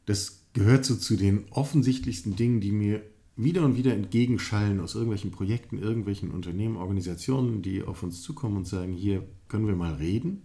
Das 0.05 0.41
gehört 0.53 0.85
so 0.85 0.95
zu 0.95 1.15
den 1.15 1.45
offensichtlichsten 1.51 2.35
Dingen, 2.35 2.59
die 2.59 2.71
mir 2.71 3.03
wieder 3.35 3.63
und 3.63 3.75
wieder 3.77 3.93
entgegenschallen 3.93 4.79
aus 4.79 4.95
irgendwelchen 4.95 5.31
Projekten, 5.31 5.79
irgendwelchen 5.79 6.31
Unternehmen, 6.31 6.77
Organisationen, 6.77 7.61
die 7.61 7.83
auf 7.83 8.03
uns 8.03 8.21
zukommen 8.21 8.57
und 8.57 8.67
sagen, 8.67 8.93
hier 8.93 9.27
können 9.47 9.67
wir 9.67 9.75
mal 9.75 9.95
reden, 9.95 10.43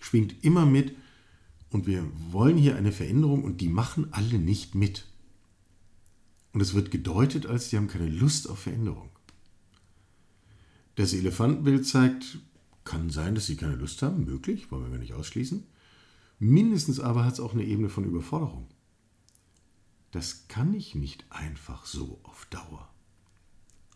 schwingt 0.00 0.44
immer 0.44 0.66
mit, 0.66 0.94
Und 1.70 1.86
wir 1.86 2.04
wollen 2.30 2.56
hier 2.56 2.76
eine 2.76 2.92
Veränderung 2.92 3.44
und 3.44 3.60
die 3.60 3.68
machen 3.68 4.08
alle 4.12 4.38
nicht 4.38 4.74
mit. 4.74 5.06
Und 6.52 6.60
es 6.60 6.74
wird 6.74 6.90
gedeutet, 6.90 7.46
als 7.46 7.68
die 7.68 7.76
haben 7.76 7.88
keine 7.88 8.08
Lust 8.08 8.48
auf 8.48 8.60
Veränderung. 8.60 9.10
Das 10.94 11.12
Elefantenbild 11.12 11.86
zeigt, 11.86 12.38
kann 12.84 13.10
sein, 13.10 13.34
dass 13.34 13.46
sie 13.46 13.56
keine 13.56 13.76
Lust 13.76 14.02
haben, 14.02 14.24
möglich, 14.24 14.70
wollen 14.72 14.90
wir 14.90 14.98
nicht 14.98 15.12
ausschließen. 15.12 15.64
Mindestens 16.38 17.00
aber 17.00 17.24
hat 17.24 17.34
es 17.34 17.40
auch 17.40 17.52
eine 17.52 17.64
Ebene 17.64 17.90
von 17.90 18.04
Überforderung. 18.04 18.66
Das 20.18 20.48
kann 20.48 20.74
ich 20.74 20.96
nicht 20.96 21.24
einfach 21.30 21.86
so 21.86 22.18
auf 22.24 22.44
Dauer. 22.46 22.88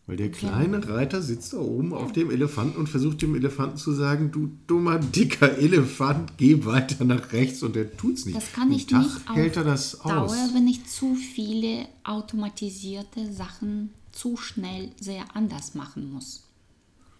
Weil 0.07 0.17
der 0.17 0.31
kleine 0.31 0.89
Reiter 0.89 1.21
sitzt 1.21 1.53
da 1.53 1.59
oben 1.59 1.93
auf 1.93 2.13
dem 2.13 2.31
Elefanten 2.31 2.77
und 2.79 2.89
versucht 2.89 3.23
dem 3.23 3.35
Elefanten 3.35 3.77
zu 3.77 3.91
sagen, 3.91 4.31
du 4.31 4.53
dummer, 4.69 5.01
dicker 5.01 5.59
Elefant, 5.59 6.39
geh 6.39 6.65
weiter 6.65 7.05
nach 7.05 7.33
rechts 7.33 7.65
und 7.65 7.75
der 7.75 7.97
tut's 7.97 8.25
nicht. 8.25 8.37
Das 8.37 8.53
kann 8.53 8.71
ich 8.71 8.87
Tag 8.87 9.03
nicht 9.03 9.29
auf 9.29 9.35
hält 9.35 9.57
er 9.57 9.65
das 9.65 9.99
Dauer, 9.99 10.23
aus. 10.23 10.55
wenn 10.55 10.69
ich 10.69 10.87
zu 10.87 11.17
viele 11.17 11.89
automatisierte 12.05 13.33
Sachen 13.33 13.91
zu 14.13 14.37
schnell 14.37 14.93
sehr 15.01 15.25
anders 15.35 15.75
machen 15.75 16.13
muss. 16.13 16.49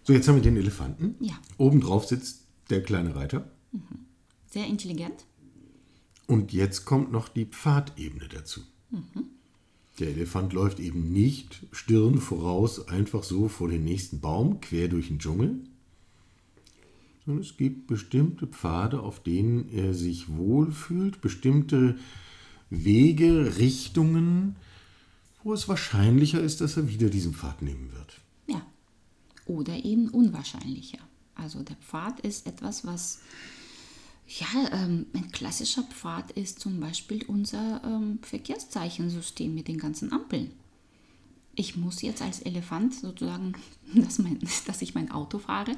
So, 0.03 0.13
jetzt 0.13 0.29
haben 0.29 0.35
wir 0.35 0.43
den 0.43 0.55
Elefanten. 0.55 1.15
Ja. 1.19 1.37
Obendrauf 1.57 2.05
sitzt 2.05 2.45
der 2.69 2.81
kleine 2.81 3.17
Reiter. 3.17 3.51
Sehr 4.49 4.67
intelligent. 4.67 5.25
Und 6.25 6.53
jetzt 6.53 6.85
kommt 6.85 7.11
noch 7.11 7.27
die 7.27 7.43
Pfadebene 7.43 8.29
dazu. 8.29 8.61
Der 9.99 10.09
Elefant 10.09 10.53
läuft 10.53 10.79
eben 10.79 11.11
nicht 11.11 11.65
Stirn 11.71 12.17
voraus 12.19 12.87
einfach 12.87 13.23
so 13.23 13.47
vor 13.47 13.69
den 13.69 13.83
nächsten 13.83 14.19
Baum, 14.19 14.59
quer 14.59 14.87
durch 14.87 15.07
den 15.07 15.19
Dschungel, 15.19 15.59
sondern 17.25 17.43
es 17.43 17.57
gibt 17.57 17.87
bestimmte 17.87 18.47
Pfade, 18.47 18.99
auf 18.99 19.21
denen 19.21 19.69
er 19.69 19.93
sich 19.93 20.35
wohlfühlt, 20.35 21.21
bestimmte 21.21 21.97
Wege, 22.69 23.57
Richtungen, 23.57 24.55
wo 25.43 25.53
es 25.53 25.67
wahrscheinlicher 25.67 26.41
ist, 26.41 26.61
dass 26.61 26.77
er 26.77 26.87
wieder 26.87 27.09
diesen 27.09 27.33
Pfad 27.33 27.61
nehmen 27.61 27.91
wird. 27.93 28.19
Ja. 28.47 28.65
Oder 29.45 29.85
eben 29.85 30.09
unwahrscheinlicher. 30.09 30.99
Also 31.35 31.61
der 31.63 31.75
Pfad 31.77 32.19
ist 32.21 32.47
etwas, 32.47 32.85
was 32.85 33.19
ja, 34.27 34.47
ähm, 34.71 35.07
ein 35.13 35.31
klassischer 35.31 35.83
Pfad 35.83 36.31
ist 36.31 36.59
zum 36.59 36.79
Beispiel 36.79 37.23
unser 37.27 37.81
ähm, 37.83 38.19
Verkehrszeichensystem 38.21 39.53
mit 39.53 39.67
den 39.67 39.77
ganzen 39.77 40.11
Ampeln. 40.11 40.51
Ich 41.55 41.75
muss 41.75 42.01
jetzt 42.01 42.21
als 42.21 42.39
Elefant 42.41 42.95
sozusagen, 42.95 43.53
dass, 43.93 44.19
mein, 44.19 44.39
dass 44.65 44.81
ich 44.81 44.95
mein 44.95 45.11
Auto 45.11 45.39
fahre, 45.39 45.75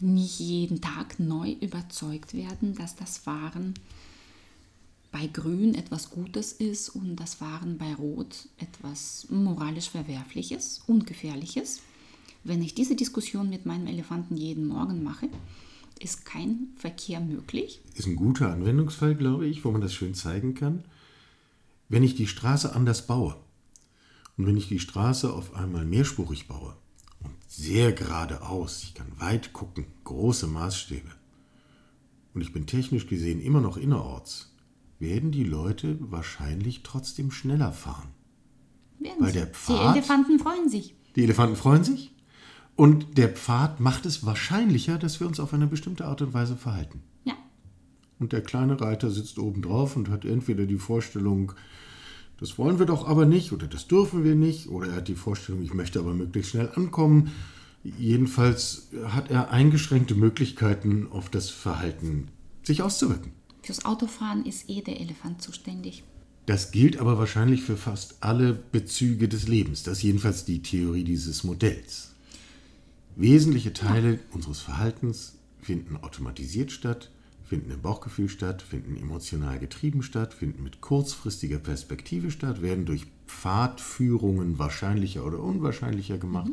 nicht 0.00 0.38
jeden 0.40 0.80
Tag 0.80 1.18
neu 1.18 1.52
überzeugt 1.60 2.34
werden, 2.34 2.74
dass 2.74 2.96
das 2.96 3.18
Fahren 3.18 3.74
bei 5.12 5.26
Grün 5.26 5.74
etwas 5.74 6.10
Gutes 6.10 6.52
ist 6.52 6.88
und 6.88 7.16
das 7.16 7.34
Fahren 7.34 7.78
bei 7.78 7.94
Rot 7.94 8.48
etwas 8.58 9.26
moralisch 9.30 9.90
Verwerfliches, 9.90 10.82
Ungefährliches. 10.86 11.82
Wenn 12.44 12.62
ich 12.62 12.74
diese 12.74 12.96
Diskussion 12.96 13.48
mit 13.48 13.66
meinem 13.66 13.86
Elefanten 13.86 14.36
jeden 14.36 14.66
Morgen 14.66 15.02
mache, 15.02 15.28
ist 16.02 16.24
kein 16.24 16.68
Verkehr 16.76 17.20
möglich. 17.20 17.80
Ist 17.94 18.06
ein 18.06 18.16
guter 18.16 18.50
Anwendungsfall, 18.52 19.14
glaube 19.14 19.46
ich, 19.46 19.64
wo 19.64 19.70
man 19.70 19.80
das 19.80 19.94
schön 19.94 20.14
zeigen 20.14 20.54
kann. 20.54 20.84
Wenn 21.88 22.02
ich 22.02 22.14
die 22.14 22.26
Straße 22.26 22.74
anders 22.74 23.06
baue 23.06 23.36
und 24.36 24.46
wenn 24.46 24.56
ich 24.56 24.68
die 24.68 24.78
Straße 24.78 25.32
auf 25.32 25.54
einmal 25.54 25.84
mehrspurig 25.84 26.48
baue 26.48 26.74
und 27.22 27.32
sehr 27.46 27.92
geradeaus, 27.92 28.82
ich 28.82 28.94
kann 28.94 29.06
weit 29.18 29.52
gucken, 29.52 29.86
große 30.04 30.46
Maßstäbe 30.46 31.10
und 32.34 32.40
ich 32.40 32.52
bin 32.52 32.66
technisch 32.66 33.06
gesehen 33.06 33.40
immer 33.40 33.60
noch 33.60 33.76
innerorts, 33.76 34.54
werden 34.98 35.32
die 35.32 35.44
Leute 35.44 35.98
wahrscheinlich 36.00 36.82
trotzdem 36.82 37.30
schneller 37.30 37.72
fahren. 37.72 38.08
Werden 38.98 39.20
Weil 39.20 39.32
sie. 39.32 39.38
der 39.38 39.46
Die 39.46 39.52
Pfad- 39.52 39.92
Elefanten 39.96 40.38
freuen 40.38 40.68
sich. 40.68 40.94
Die 41.16 41.24
Elefanten 41.24 41.56
freuen 41.56 41.84
sich 41.84 42.12
und 42.82 43.16
der 43.16 43.28
Pfad 43.28 43.78
macht 43.78 44.06
es 44.06 44.26
wahrscheinlicher, 44.26 44.98
dass 44.98 45.20
wir 45.20 45.28
uns 45.28 45.38
auf 45.38 45.54
eine 45.54 45.68
bestimmte 45.68 46.04
Art 46.04 46.20
und 46.20 46.34
Weise 46.34 46.56
verhalten. 46.56 47.00
Ja, 47.22 47.34
Und 48.18 48.32
der 48.32 48.40
kleine 48.40 48.80
Reiter 48.80 49.08
sitzt 49.08 49.38
oben 49.38 49.62
drauf 49.62 49.94
und 49.94 50.08
hat 50.10 50.24
entweder 50.24 50.66
die 50.66 50.78
Vorstellung, 50.78 51.52
das 52.40 52.58
wollen 52.58 52.80
wir 52.80 52.86
doch 52.86 53.06
aber 53.06 53.24
nicht 53.24 53.52
oder 53.52 53.68
das 53.68 53.86
dürfen 53.86 54.24
wir 54.24 54.34
nicht, 54.34 54.68
oder 54.68 54.88
er 54.88 54.96
hat 54.96 55.06
die 55.06 55.14
Vorstellung, 55.14 55.62
ich 55.62 55.74
möchte 55.74 56.00
aber 56.00 56.12
möglichst 56.12 56.50
schnell 56.50 56.72
ankommen. 56.74 57.30
Jedenfalls 57.84 58.88
hat 59.06 59.30
er 59.30 59.52
eingeschränkte 59.52 60.16
Möglichkeiten, 60.16 61.06
auf 61.08 61.30
das 61.30 61.50
Verhalten 61.50 62.30
sich 62.64 62.82
auszuwirken. 62.82 63.30
fürs 63.62 63.84
Autofahren 63.84 64.44
ist 64.44 64.68
eh 64.68 64.82
der 64.82 65.00
Elefant 65.00 65.40
zuständig. 65.40 66.02
Das 66.46 66.72
gilt 66.72 66.98
aber 66.98 67.16
wahrscheinlich 67.16 67.62
für 67.62 67.76
fast 67.76 68.16
alle 68.24 68.52
Bezüge 68.54 69.28
des 69.28 69.46
Lebens. 69.46 69.84
Das 69.84 69.98
ist 69.98 70.02
jedenfalls 70.02 70.44
die 70.46 70.62
Theorie 70.62 71.04
dieses 71.04 71.44
Modells. 71.44 72.11
Wesentliche 73.16 73.72
Teile 73.72 74.18
unseres 74.32 74.60
Verhaltens 74.60 75.38
finden 75.60 75.96
automatisiert 75.96 76.72
statt, 76.72 77.10
finden 77.44 77.70
im 77.70 77.82
Bauchgefühl 77.82 78.28
statt, 78.28 78.62
finden 78.62 78.96
emotional 78.96 79.58
getrieben 79.58 80.02
statt, 80.02 80.32
finden 80.32 80.62
mit 80.62 80.80
kurzfristiger 80.80 81.58
Perspektive 81.58 82.30
statt, 82.30 82.62
werden 82.62 82.86
durch 82.86 83.06
Pfadführungen 83.26 84.58
wahrscheinlicher 84.58 85.24
oder 85.26 85.40
unwahrscheinlicher 85.40 86.16
gemacht. 86.18 86.52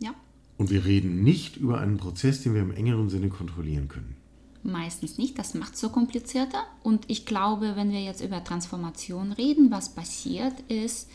Ja, 0.00 0.14
Und 0.58 0.70
wir 0.70 0.84
reden 0.84 1.22
nicht 1.22 1.56
über 1.56 1.80
einen 1.80 1.98
Prozess, 1.98 2.42
den 2.42 2.54
wir 2.54 2.62
im 2.62 2.72
engeren 2.72 3.08
Sinne 3.08 3.28
kontrollieren 3.28 3.88
können. 3.88 4.16
meistens 4.64 5.18
nicht. 5.18 5.38
Das 5.38 5.54
macht 5.54 5.74
es 5.74 5.80
so 5.80 5.88
komplizierter. 5.90 6.64
Und 6.82 7.04
ich 7.08 7.26
glaube, 7.26 7.74
wenn 7.76 7.90
wir 7.90 8.02
jetzt 8.02 8.22
über 8.22 8.42
Transformation 8.44 9.32
reden, 9.32 9.70
was 9.70 9.94
passiert 9.94 10.54
ist, 10.68 11.08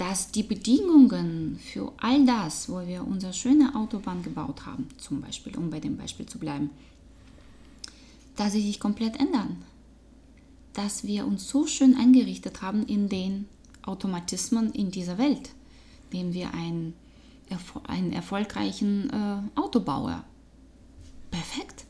dass 0.00 0.30
die 0.30 0.42
Bedingungen 0.42 1.60
für 1.62 1.92
all 1.98 2.24
das, 2.24 2.70
wo 2.70 2.86
wir 2.86 3.06
unsere 3.06 3.34
schöne 3.34 3.74
Autobahn 3.74 4.22
gebaut 4.22 4.64
haben, 4.64 4.88
zum 4.96 5.20
Beispiel, 5.20 5.54
um 5.58 5.68
bei 5.68 5.78
dem 5.78 5.98
Beispiel 5.98 6.24
zu 6.24 6.38
bleiben, 6.38 6.70
dass 8.34 8.52
sie 8.52 8.62
sich 8.62 8.80
komplett 8.80 9.20
ändern. 9.20 9.62
Dass 10.72 11.04
wir 11.04 11.26
uns 11.26 11.46
so 11.46 11.66
schön 11.66 11.96
eingerichtet 11.96 12.62
haben 12.62 12.86
in 12.86 13.10
den 13.10 13.46
Automatismen 13.82 14.72
in 14.72 14.90
dieser 14.90 15.18
Welt, 15.18 15.50
nehmen 16.14 16.32
wir 16.32 16.54
einen, 16.54 16.94
einen 17.86 18.14
erfolgreichen 18.14 19.10
äh, 19.10 19.60
Autobauer. 19.60 20.24
Perfekt. 21.30 21.84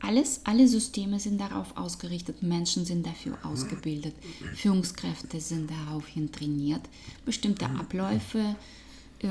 Alles, 0.00 0.40
alle 0.44 0.68
Systeme 0.68 1.18
sind 1.18 1.40
darauf 1.40 1.76
ausgerichtet, 1.76 2.42
Menschen 2.42 2.84
sind 2.84 3.06
dafür 3.06 3.38
ausgebildet, 3.42 4.14
Führungskräfte 4.54 5.40
sind 5.40 5.70
daraufhin 5.70 6.30
trainiert, 6.30 6.82
bestimmte 7.24 7.66
Abläufe 7.66 8.56
äh, 9.20 9.28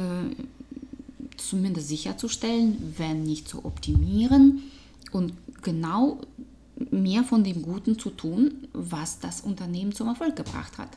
zumindest 1.38 1.90
sicherzustellen, 1.90 2.96
wenn 2.98 3.24
nicht 3.24 3.48
zu 3.48 3.64
optimieren 3.64 4.64
und 5.12 5.34
genau 5.62 6.20
mehr 6.92 7.24
von 7.24 7.44
dem 7.44 7.62
Guten 7.62 8.00
zu 8.00 8.10
tun, 8.10 8.68
was 8.74 9.20
das 9.20 9.42
Unternehmen 9.42 9.94
zum 9.94 10.08
Erfolg 10.08 10.36
gebracht 10.36 10.78
hat. 10.78 10.90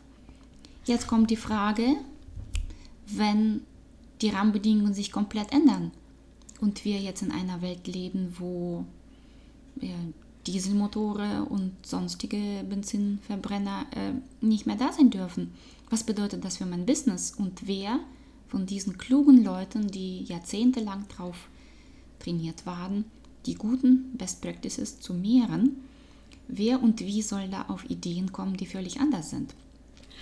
Jetzt 0.87 1.07
kommt 1.07 1.31
die 1.31 1.37
Frage, 1.37 1.97
wenn 3.07 3.61
die 4.23 4.31
Rahmenbedingungen 4.31 4.95
sich 4.95 5.13
komplett 5.13 5.53
ändern 5.53 5.93
und 6.61 6.85
wir 6.85 6.99
jetzt 6.99 7.23
in 7.23 7.31
einer 7.31 7.63
Welt 7.63 7.87
leben, 7.87 8.35
wo 8.39 8.85
äh, 9.81 10.13
Dieselmotore 10.47 11.45
und 11.49 11.73
sonstige 11.85 12.65
Benzinverbrenner 12.69 13.87
äh, 13.95 14.45
nicht 14.45 14.67
mehr 14.67 14.77
da 14.77 14.93
sein 14.93 15.11
dürfen. 15.11 15.53
Was 15.91 16.05
bedeutet 16.05 16.45
das 16.45 16.57
für 16.59 16.67
mein 16.67 16.87
Business? 16.87 17.35
Und 17.37 17.67
wer 17.67 18.01
von 18.49 18.67
diesen 18.67 18.97
klugen 18.97 19.45
Leuten, 19.45 19.89
die 19.89 20.25
jahrzehntelang 20.25 21.07
drauf 21.09 21.49
trainiert 22.19 22.67
waren, 22.67 23.05
die 23.47 23.55
guten 23.55 24.17
Best 24.17 24.41
Practices 24.41 25.01
zu 25.01 25.15
mehren, 25.15 25.77
wer 26.49 26.83
und 26.83 27.01
wie 27.01 27.23
soll 27.23 27.49
da 27.49 27.63
auf 27.69 27.89
Ideen 27.89 28.33
kommen, 28.33 28.57
die 28.57 28.67
völlig 28.67 29.01
anders 29.01 29.31
sind, 29.31 29.55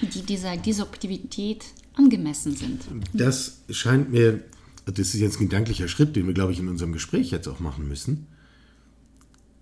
die 0.01 0.23
dieser 0.23 0.57
Disruptivität 0.57 1.65
angemessen 1.95 2.57
sind? 2.57 2.83
Das 3.13 3.61
scheint 3.71 4.11
mir, 4.11 4.43
das 4.87 5.15
ist 5.15 5.21
jetzt 5.21 5.41
ein 5.41 5.49
gedanklicher 5.49 5.89
Schritt, 5.89 6.17
den 6.17 6.27
wir, 6.27 6.35
glaube 6.35 6.53
ich, 6.53 6.59
in 6.59 6.69
unserem 6.69 6.93
Gespräch 6.93 7.31
jetzt 7.31 7.49
auch 7.49 7.61
machen 7.61 7.89
müssen. 7.89 8.27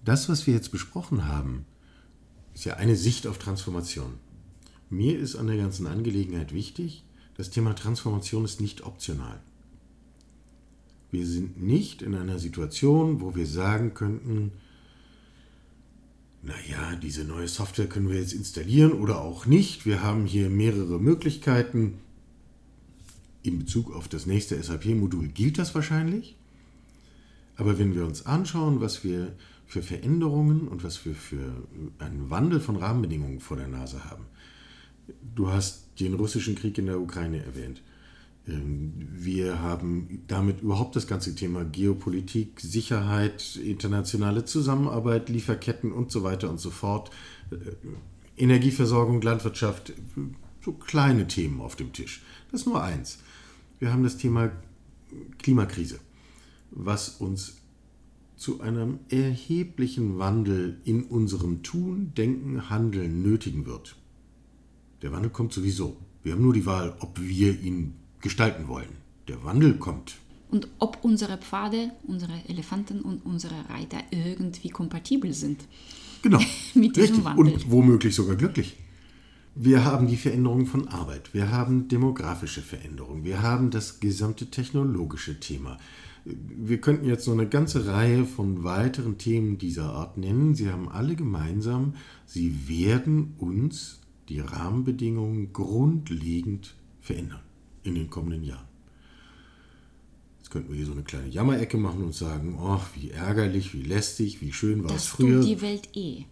Das, 0.04 0.28
was 0.28 0.46
wir 0.46 0.54
jetzt 0.54 0.70
besprochen 0.70 1.26
haben, 1.26 1.64
ist 2.54 2.64
ja 2.64 2.74
eine 2.74 2.96
Sicht 2.96 3.26
auf 3.26 3.38
Transformation. 3.38 4.14
Mir 4.90 5.18
ist 5.18 5.34
an 5.36 5.46
der 5.46 5.56
ganzen 5.56 5.86
Angelegenheit 5.86 6.52
wichtig, 6.52 7.04
das 7.36 7.50
Thema 7.50 7.74
Transformation 7.74 8.44
ist 8.44 8.60
nicht 8.60 8.82
optional. 8.82 9.40
Wir 11.10 11.26
sind 11.26 11.62
nicht 11.62 12.02
in 12.02 12.14
einer 12.14 12.38
Situation, 12.38 13.20
wo 13.20 13.34
wir 13.34 13.46
sagen 13.46 13.94
könnten, 13.94 14.52
naja, 16.42 16.96
diese 16.96 17.24
neue 17.24 17.48
Software 17.48 17.86
können 17.86 18.10
wir 18.10 18.20
jetzt 18.20 18.34
installieren 18.34 18.92
oder 18.92 19.22
auch 19.22 19.46
nicht. 19.46 19.86
Wir 19.86 20.02
haben 20.02 20.26
hier 20.26 20.50
mehrere 20.50 21.00
Möglichkeiten. 21.00 21.94
In 23.42 23.58
Bezug 23.58 23.94
auf 23.94 24.08
das 24.08 24.26
nächste 24.26 24.62
SAP-Modul 24.62 25.28
gilt 25.28 25.58
das 25.58 25.74
wahrscheinlich. 25.74 26.36
Aber 27.56 27.78
wenn 27.78 27.94
wir 27.94 28.04
uns 28.04 28.26
anschauen, 28.26 28.80
was 28.80 29.04
wir 29.04 29.34
für 29.74 29.82
Veränderungen 29.82 30.68
und 30.68 30.84
was 30.84 31.04
wir 31.04 31.16
für 31.16 31.52
einen 31.98 32.30
Wandel 32.30 32.60
von 32.60 32.76
Rahmenbedingungen 32.76 33.40
vor 33.40 33.56
der 33.56 33.66
Nase 33.66 34.04
haben. 34.04 34.26
Du 35.34 35.50
hast 35.50 35.88
den 35.98 36.14
russischen 36.14 36.54
Krieg 36.54 36.78
in 36.78 36.86
der 36.86 37.00
Ukraine 37.00 37.44
erwähnt. 37.44 37.82
Ähm, 38.46 38.92
wir 39.10 39.60
haben 39.60 40.22
damit 40.28 40.60
überhaupt 40.60 40.94
das 40.94 41.08
ganze 41.08 41.34
Thema 41.34 41.64
Geopolitik, 41.64 42.60
Sicherheit, 42.60 43.56
internationale 43.56 44.44
Zusammenarbeit, 44.44 45.28
Lieferketten 45.28 45.90
und 45.90 46.12
so 46.12 46.22
weiter 46.22 46.50
und 46.50 46.60
so 46.60 46.70
fort, 46.70 47.10
äh, 47.50 47.56
Energieversorgung, 48.40 49.22
Landwirtschaft, 49.22 49.92
so 50.64 50.70
kleine 50.70 51.26
Themen 51.26 51.60
auf 51.60 51.74
dem 51.74 51.92
Tisch. 51.92 52.22
Das 52.52 52.60
ist 52.60 52.66
nur 52.68 52.80
eins. 52.80 53.18
Wir 53.80 53.92
haben 53.92 54.04
das 54.04 54.18
Thema 54.18 54.52
Klimakrise, 55.38 55.98
was 56.70 57.08
uns 57.08 57.56
zu 58.44 58.60
einem 58.60 58.98
erheblichen 59.08 60.18
Wandel 60.18 60.78
in 60.84 61.04
unserem 61.04 61.62
Tun, 61.62 62.12
Denken, 62.14 62.68
Handeln 62.68 63.22
nötigen 63.22 63.64
wird. 63.64 63.96
Der 65.00 65.12
Wandel 65.12 65.30
kommt 65.30 65.54
sowieso. 65.54 65.96
Wir 66.22 66.34
haben 66.34 66.42
nur 66.42 66.52
die 66.52 66.66
Wahl, 66.66 66.94
ob 67.00 67.18
wir 67.18 67.58
ihn 67.58 67.94
gestalten 68.20 68.68
wollen. 68.68 68.90
Der 69.28 69.42
Wandel 69.44 69.78
kommt. 69.78 70.16
Und 70.50 70.68
ob 70.78 70.98
unsere 71.02 71.38
Pfade, 71.38 71.92
unsere 72.06 72.34
Elefanten 72.46 73.00
und 73.00 73.24
unsere 73.24 73.54
Reiter 73.70 74.00
irgendwie 74.10 74.68
kompatibel 74.68 75.32
sind. 75.32 75.64
Genau. 76.20 76.38
Mit 76.74 76.96
diesem 76.96 77.16
Richtig. 77.16 77.24
Wandel. 77.24 77.54
Und 77.54 77.70
womöglich 77.70 78.14
sogar 78.14 78.36
glücklich. 78.36 78.76
Wir 79.54 79.86
haben 79.86 80.06
die 80.06 80.18
Veränderung 80.18 80.66
von 80.66 80.88
Arbeit, 80.88 81.32
wir 81.32 81.50
haben 81.50 81.88
demografische 81.88 82.60
Veränderungen, 82.60 83.24
wir 83.24 83.40
haben 83.40 83.70
das 83.70 84.00
gesamte 84.00 84.50
technologische 84.50 85.40
Thema. 85.40 85.78
Wir 86.24 86.80
könnten 86.80 87.06
jetzt 87.06 87.26
noch 87.26 87.34
eine 87.34 87.48
ganze 87.48 87.86
Reihe 87.86 88.24
von 88.24 88.64
weiteren 88.64 89.18
Themen 89.18 89.58
dieser 89.58 89.92
Art 89.92 90.16
nennen. 90.16 90.54
Sie 90.54 90.70
haben 90.70 90.88
alle 90.88 91.16
gemeinsam, 91.16 91.94
sie 92.24 92.66
werden 92.68 93.34
uns 93.38 94.00
die 94.30 94.40
Rahmenbedingungen 94.40 95.52
grundlegend 95.52 96.74
verändern 97.00 97.40
in 97.82 97.94
den 97.94 98.08
kommenden 98.08 98.42
Jahren. 98.42 98.64
Jetzt 100.38 100.50
könnten 100.50 100.70
wir 100.70 100.76
hier 100.76 100.86
so 100.86 100.92
eine 100.92 101.02
kleine 101.02 101.28
Jammerecke 101.28 101.76
machen 101.76 102.02
und 102.04 102.14
sagen, 102.14 102.56
oh, 102.58 102.80
wie 102.94 103.10
ärgerlich, 103.10 103.74
wie 103.74 103.82
lästig, 103.82 104.40
wie 104.40 104.52
schön 104.52 104.82
war 104.82 104.90
es 104.92 104.96
Das 104.96 105.06
früher. 105.08 105.40
tut 105.42 105.50
die 105.50 105.60
Welt 105.60 105.88
eh. 105.94 106.24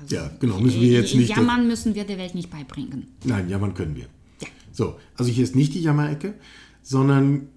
Also, 0.00 0.14
Ja, 0.14 0.30
genau, 0.40 0.58
müssen 0.58 0.80
wir 0.80 0.88
jetzt 0.90 1.14
nicht- 1.14 1.28
Jammern 1.28 1.66
müssen 1.66 1.94
wir 1.94 2.04
der 2.04 2.16
Welt 2.16 2.34
nicht 2.34 2.50
beibringen. 2.50 3.08
Nein, 3.24 3.48
jammern 3.50 3.74
können 3.74 3.94
wir. 3.94 4.04
Ja. 4.40 4.48
So, 4.72 4.96
also 5.16 5.30
hier 5.30 5.44
ist 5.44 5.54
nicht 5.54 5.74
die 5.74 5.82
Jammerecke, 5.82 6.34
sondern 6.82 7.48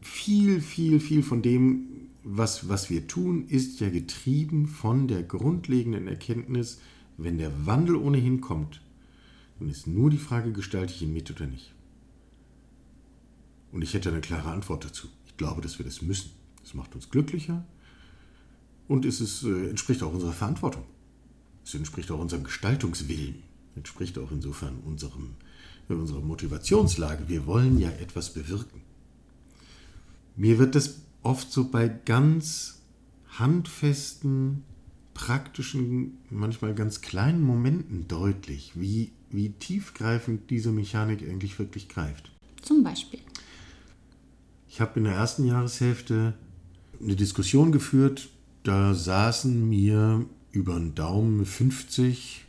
viel, 0.00 0.60
viel, 0.60 1.00
viel 1.00 1.22
von 1.22 1.42
dem, 1.42 2.08
was, 2.24 2.68
was 2.68 2.90
wir 2.90 3.06
tun, 3.06 3.46
ist 3.48 3.80
ja 3.80 3.88
getrieben 3.90 4.66
von 4.66 5.08
der 5.08 5.22
grundlegenden 5.22 6.08
Erkenntnis, 6.08 6.78
wenn 7.16 7.38
der 7.38 7.66
Wandel 7.66 7.96
ohnehin 7.96 8.40
kommt, 8.40 8.80
dann 9.58 9.68
ist 9.68 9.86
nur 9.86 10.10
die 10.10 10.18
Frage, 10.18 10.52
gestalte 10.52 10.92
ich 10.94 11.02
ihn 11.02 11.12
mit 11.12 11.30
oder 11.30 11.46
nicht. 11.46 11.72
Und 13.72 13.82
ich 13.82 13.94
hätte 13.94 14.10
eine 14.10 14.20
klare 14.20 14.50
Antwort 14.50 14.84
dazu. 14.84 15.08
Ich 15.26 15.36
glaube, 15.36 15.60
dass 15.60 15.78
wir 15.78 15.84
das 15.84 16.00
müssen. 16.02 16.30
Es 16.64 16.74
macht 16.74 16.94
uns 16.94 17.10
glücklicher 17.10 17.64
und 18.88 19.04
es 19.04 19.20
ist, 19.20 19.42
äh, 19.44 19.68
entspricht 19.68 20.02
auch 20.02 20.12
unserer 20.12 20.32
Verantwortung. 20.32 20.84
Es 21.64 21.74
entspricht 21.74 22.10
auch 22.10 22.18
unserem 22.18 22.44
Gestaltungswillen, 22.44 23.42
entspricht 23.76 24.18
auch 24.18 24.32
insofern 24.32 24.78
unserem, 24.84 25.34
äh, 25.88 25.94
unserer 25.94 26.20
Motivationslage. 26.20 27.28
Wir 27.28 27.46
wollen 27.46 27.78
ja 27.78 27.90
etwas 27.90 28.32
bewirken. 28.32 28.82
Mir 30.38 30.60
wird 30.60 30.76
das 30.76 31.00
oft 31.24 31.50
so 31.50 31.68
bei 31.68 31.88
ganz 31.88 32.80
handfesten, 33.26 34.62
praktischen, 35.12 36.18
manchmal 36.30 36.76
ganz 36.76 37.00
kleinen 37.00 37.42
Momenten 37.42 38.06
deutlich, 38.06 38.70
wie, 38.76 39.10
wie 39.30 39.48
tiefgreifend 39.50 40.48
diese 40.48 40.70
Mechanik 40.70 41.28
eigentlich 41.28 41.58
wirklich 41.58 41.88
greift. 41.88 42.30
Zum 42.62 42.84
Beispiel. 42.84 43.18
Ich 44.68 44.80
habe 44.80 45.00
in 45.00 45.06
der 45.06 45.14
ersten 45.14 45.44
Jahreshälfte 45.44 46.34
eine 47.02 47.16
Diskussion 47.16 47.72
geführt. 47.72 48.28
Da 48.62 48.94
saßen 48.94 49.68
mir 49.68 50.24
über 50.52 50.74
den 50.74 50.94
Daumen 50.94 51.44
50 51.46 52.44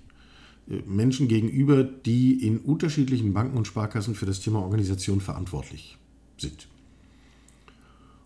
äh, 0.69 0.82
Menschen 0.86 1.28
gegenüber, 1.28 1.84
die 1.84 2.45
in 2.45 2.60
unterschiedlichen 2.60 3.34
Banken 3.34 3.58
und 3.58 3.65
Sparkassen 3.65 4.13
für 4.13 4.28
das 4.28 4.41
Thema 4.41 4.60
Organisation 4.60 5.21
verantwortlich 5.21 5.97
sind. 6.38 6.67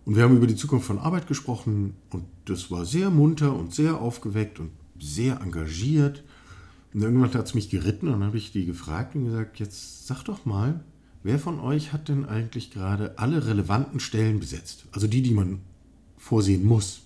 Und 0.05 0.15
wir 0.15 0.23
haben 0.23 0.35
über 0.35 0.47
die 0.47 0.55
Zukunft 0.55 0.85
von 0.85 0.99
Arbeit 0.99 1.27
gesprochen 1.27 1.95
und 2.09 2.25
das 2.45 2.69
war 2.71 2.85
sehr 2.85 3.09
munter 3.09 3.55
und 3.55 3.73
sehr 3.73 4.01
aufgeweckt 4.01 4.59
und 4.59 4.71
sehr 4.99 5.39
engagiert. 5.41 6.23
Und 6.93 7.01
irgendwann 7.01 7.33
hat 7.33 7.45
es 7.45 7.53
mich 7.53 7.69
geritten 7.69 8.07
und 8.07 8.13
dann 8.19 8.25
habe 8.25 8.37
ich 8.37 8.51
die 8.51 8.65
gefragt 8.65 9.15
und 9.15 9.25
gesagt, 9.25 9.59
jetzt 9.59 10.05
sag 10.05 10.23
doch 10.23 10.45
mal, 10.45 10.83
wer 11.23 11.39
von 11.39 11.59
euch 11.59 11.93
hat 11.93 12.09
denn 12.09 12.25
eigentlich 12.25 12.71
gerade 12.71 13.17
alle 13.17 13.47
relevanten 13.47 13.99
Stellen 13.99 14.39
besetzt? 14.39 14.85
Also 14.91 15.07
die, 15.07 15.21
die 15.21 15.33
man 15.33 15.61
vorsehen 16.17 16.65
muss. 16.65 17.01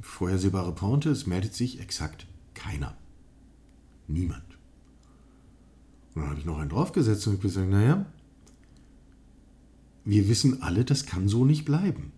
Vorhersehbare 0.00 0.72
Pointe, 0.72 1.10
es 1.10 1.26
meldet 1.26 1.54
sich 1.54 1.80
exakt 1.80 2.26
keiner. 2.54 2.96
Niemand. 4.06 4.44
Und 6.14 6.22
dann 6.22 6.30
habe 6.30 6.40
ich 6.40 6.46
noch 6.46 6.58
einen 6.58 6.70
draufgesetzt 6.70 7.26
und 7.26 7.40
gesagt, 7.40 7.68
naja, 7.68 8.06
wir 10.08 10.26
wissen 10.26 10.62
alle, 10.62 10.86
das 10.86 11.04
kann 11.04 11.28
so 11.28 11.44
nicht 11.44 11.66
bleiben. 11.66 12.12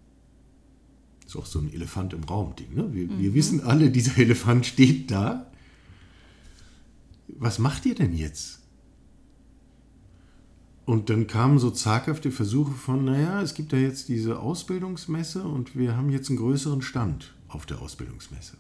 Ist 1.27 1.35
auch 1.35 1.47
so 1.47 1.59
ein 1.59 1.73
Elefant 1.73 2.13
im 2.13 2.23
Raum-Ding. 2.23 2.73
Ne? 2.73 2.95
Wir, 2.95 3.19
wir 3.19 3.35
wissen 3.35 3.65
alle, 3.65 3.91
dieser 3.91 4.17
Elefant 4.17 4.65
steht 4.65 5.11
da. 5.11 5.51
Was 7.27 7.59
macht 7.59 7.87
ihr 7.87 7.97
denn 7.97 8.17
jetzt? 8.17 8.61
Und 10.85 11.11
dann 11.11 11.27
kamen 11.27 11.59
so 11.59 11.71
zaghafte 11.71 12.31
Versuche 12.31 12.73
von, 12.73 13.05
naja, 13.05 13.43
es 13.43 13.55
gibt 13.55 13.73
ja 13.73 13.79
jetzt 13.79 14.09
diese 14.09 14.39
Ausbildungsmesse 14.39 15.43
und 15.43 15.77
wir 15.77 15.97
haben 15.97 16.11
jetzt 16.11 16.29
einen 16.29 16.39
größeren 16.39 16.83
Stand 16.83 17.35
auf 17.49 17.67
der 17.67 17.83
Ausbildungsmesse. 17.83 18.57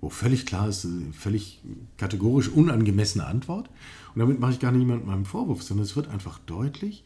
Wo 0.00 0.08
völlig 0.08 0.46
klar 0.46 0.68
ist, 0.68 0.84
äh, 0.84 1.12
völlig 1.12 1.60
kategorisch 1.96 2.48
unangemessene 2.48 3.26
Antwort. 3.26 3.68
Und 4.14 4.20
damit 4.20 4.40
mache 4.40 4.52
ich 4.52 4.60
gar 4.60 4.72
niemandem 4.72 5.08
meinen 5.08 5.24
Vorwurf, 5.24 5.62
sondern 5.62 5.84
es 5.84 5.96
wird 5.96 6.08
einfach 6.08 6.38
deutlich, 6.40 7.04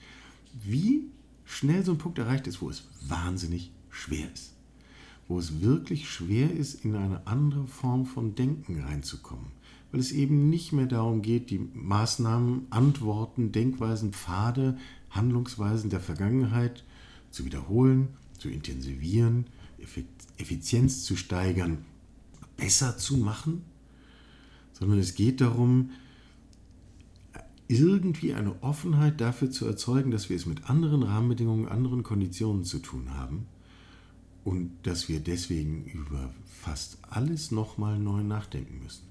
wie 0.62 1.06
schnell 1.44 1.84
so 1.84 1.92
ein 1.92 1.98
Punkt 1.98 2.18
erreicht 2.18 2.46
ist, 2.46 2.62
wo 2.62 2.70
es 2.70 2.84
wahnsinnig 3.08 3.72
schwer 3.90 4.32
ist. 4.32 4.52
Wo 5.26 5.38
es 5.38 5.60
wirklich 5.60 6.08
schwer 6.08 6.52
ist, 6.52 6.84
in 6.84 6.94
eine 6.94 7.26
andere 7.26 7.66
Form 7.66 8.06
von 8.06 8.34
Denken 8.34 8.80
reinzukommen. 8.80 9.46
Weil 9.90 10.00
es 10.00 10.12
eben 10.12 10.50
nicht 10.50 10.72
mehr 10.72 10.86
darum 10.86 11.22
geht, 11.22 11.50
die 11.50 11.58
Maßnahmen, 11.58 12.66
Antworten, 12.70 13.52
Denkweisen, 13.52 14.12
Pfade, 14.12 14.76
Handlungsweisen 15.10 15.90
der 15.90 16.00
Vergangenheit 16.00 16.84
zu 17.30 17.44
wiederholen, 17.44 18.08
zu 18.38 18.48
intensivieren, 18.48 19.46
Effi- 19.80 20.06
Effizienz 20.36 21.04
zu 21.04 21.16
steigern, 21.16 21.78
besser 22.56 22.96
zu 22.96 23.16
machen, 23.16 23.62
sondern 24.72 24.98
es 24.98 25.14
geht 25.14 25.40
darum, 25.40 25.90
irgendwie 27.68 28.34
eine 28.34 28.62
Offenheit 28.62 29.20
dafür 29.20 29.50
zu 29.50 29.66
erzeugen, 29.66 30.10
dass 30.10 30.28
wir 30.28 30.36
es 30.36 30.46
mit 30.46 30.68
anderen 30.68 31.02
Rahmenbedingungen, 31.02 31.68
anderen 31.68 32.02
Konditionen 32.02 32.64
zu 32.64 32.78
tun 32.78 33.14
haben 33.14 33.46
und 34.44 34.70
dass 34.82 35.08
wir 35.08 35.20
deswegen 35.20 35.84
über 35.86 36.32
fast 36.44 36.98
alles 37.08 37.50
nochmal 37.50 37.98
neu 37.98 38.22
nachdenken 38.22 38.82
müssen. 38.82 39.04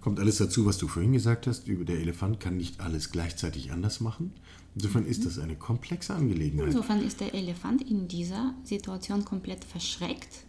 Kommt 0.00 0.20
alles 0.20 0.38
dazu, 0.38 0.64
was 0.64 0.78
du 0.78 0.86
vorhin 0.86 1.12
gesagt 1.12 1.48
hast, 1.48 1.66
über 1.66 1.84
der 1.84 1.98
Elefant 1.98 2.38
kann 2.38 2.56
nicht 2.56 2.80
alles 2.80 3.10
gleichzeitig 3.10 3.72
anders 3.72 4.00
machen. 4.00 4.32
Insofern 4.76 5.04
ist 5.04 5.26
das 5.26 5.40
eine 5.40 5.56
komplexe 5.56 6.14
Angelegenheit. 6.14 6.68
Insofern 6.68 7.02
ist 7.02 7.20
der 7.20 7.34
Elefant 7.34 7.82
in 7.82 8.06
dieser 8.06 8.54
Situation 8.62 9.24
komplett 9.24 9.64
verschreckt, 9.64 10.44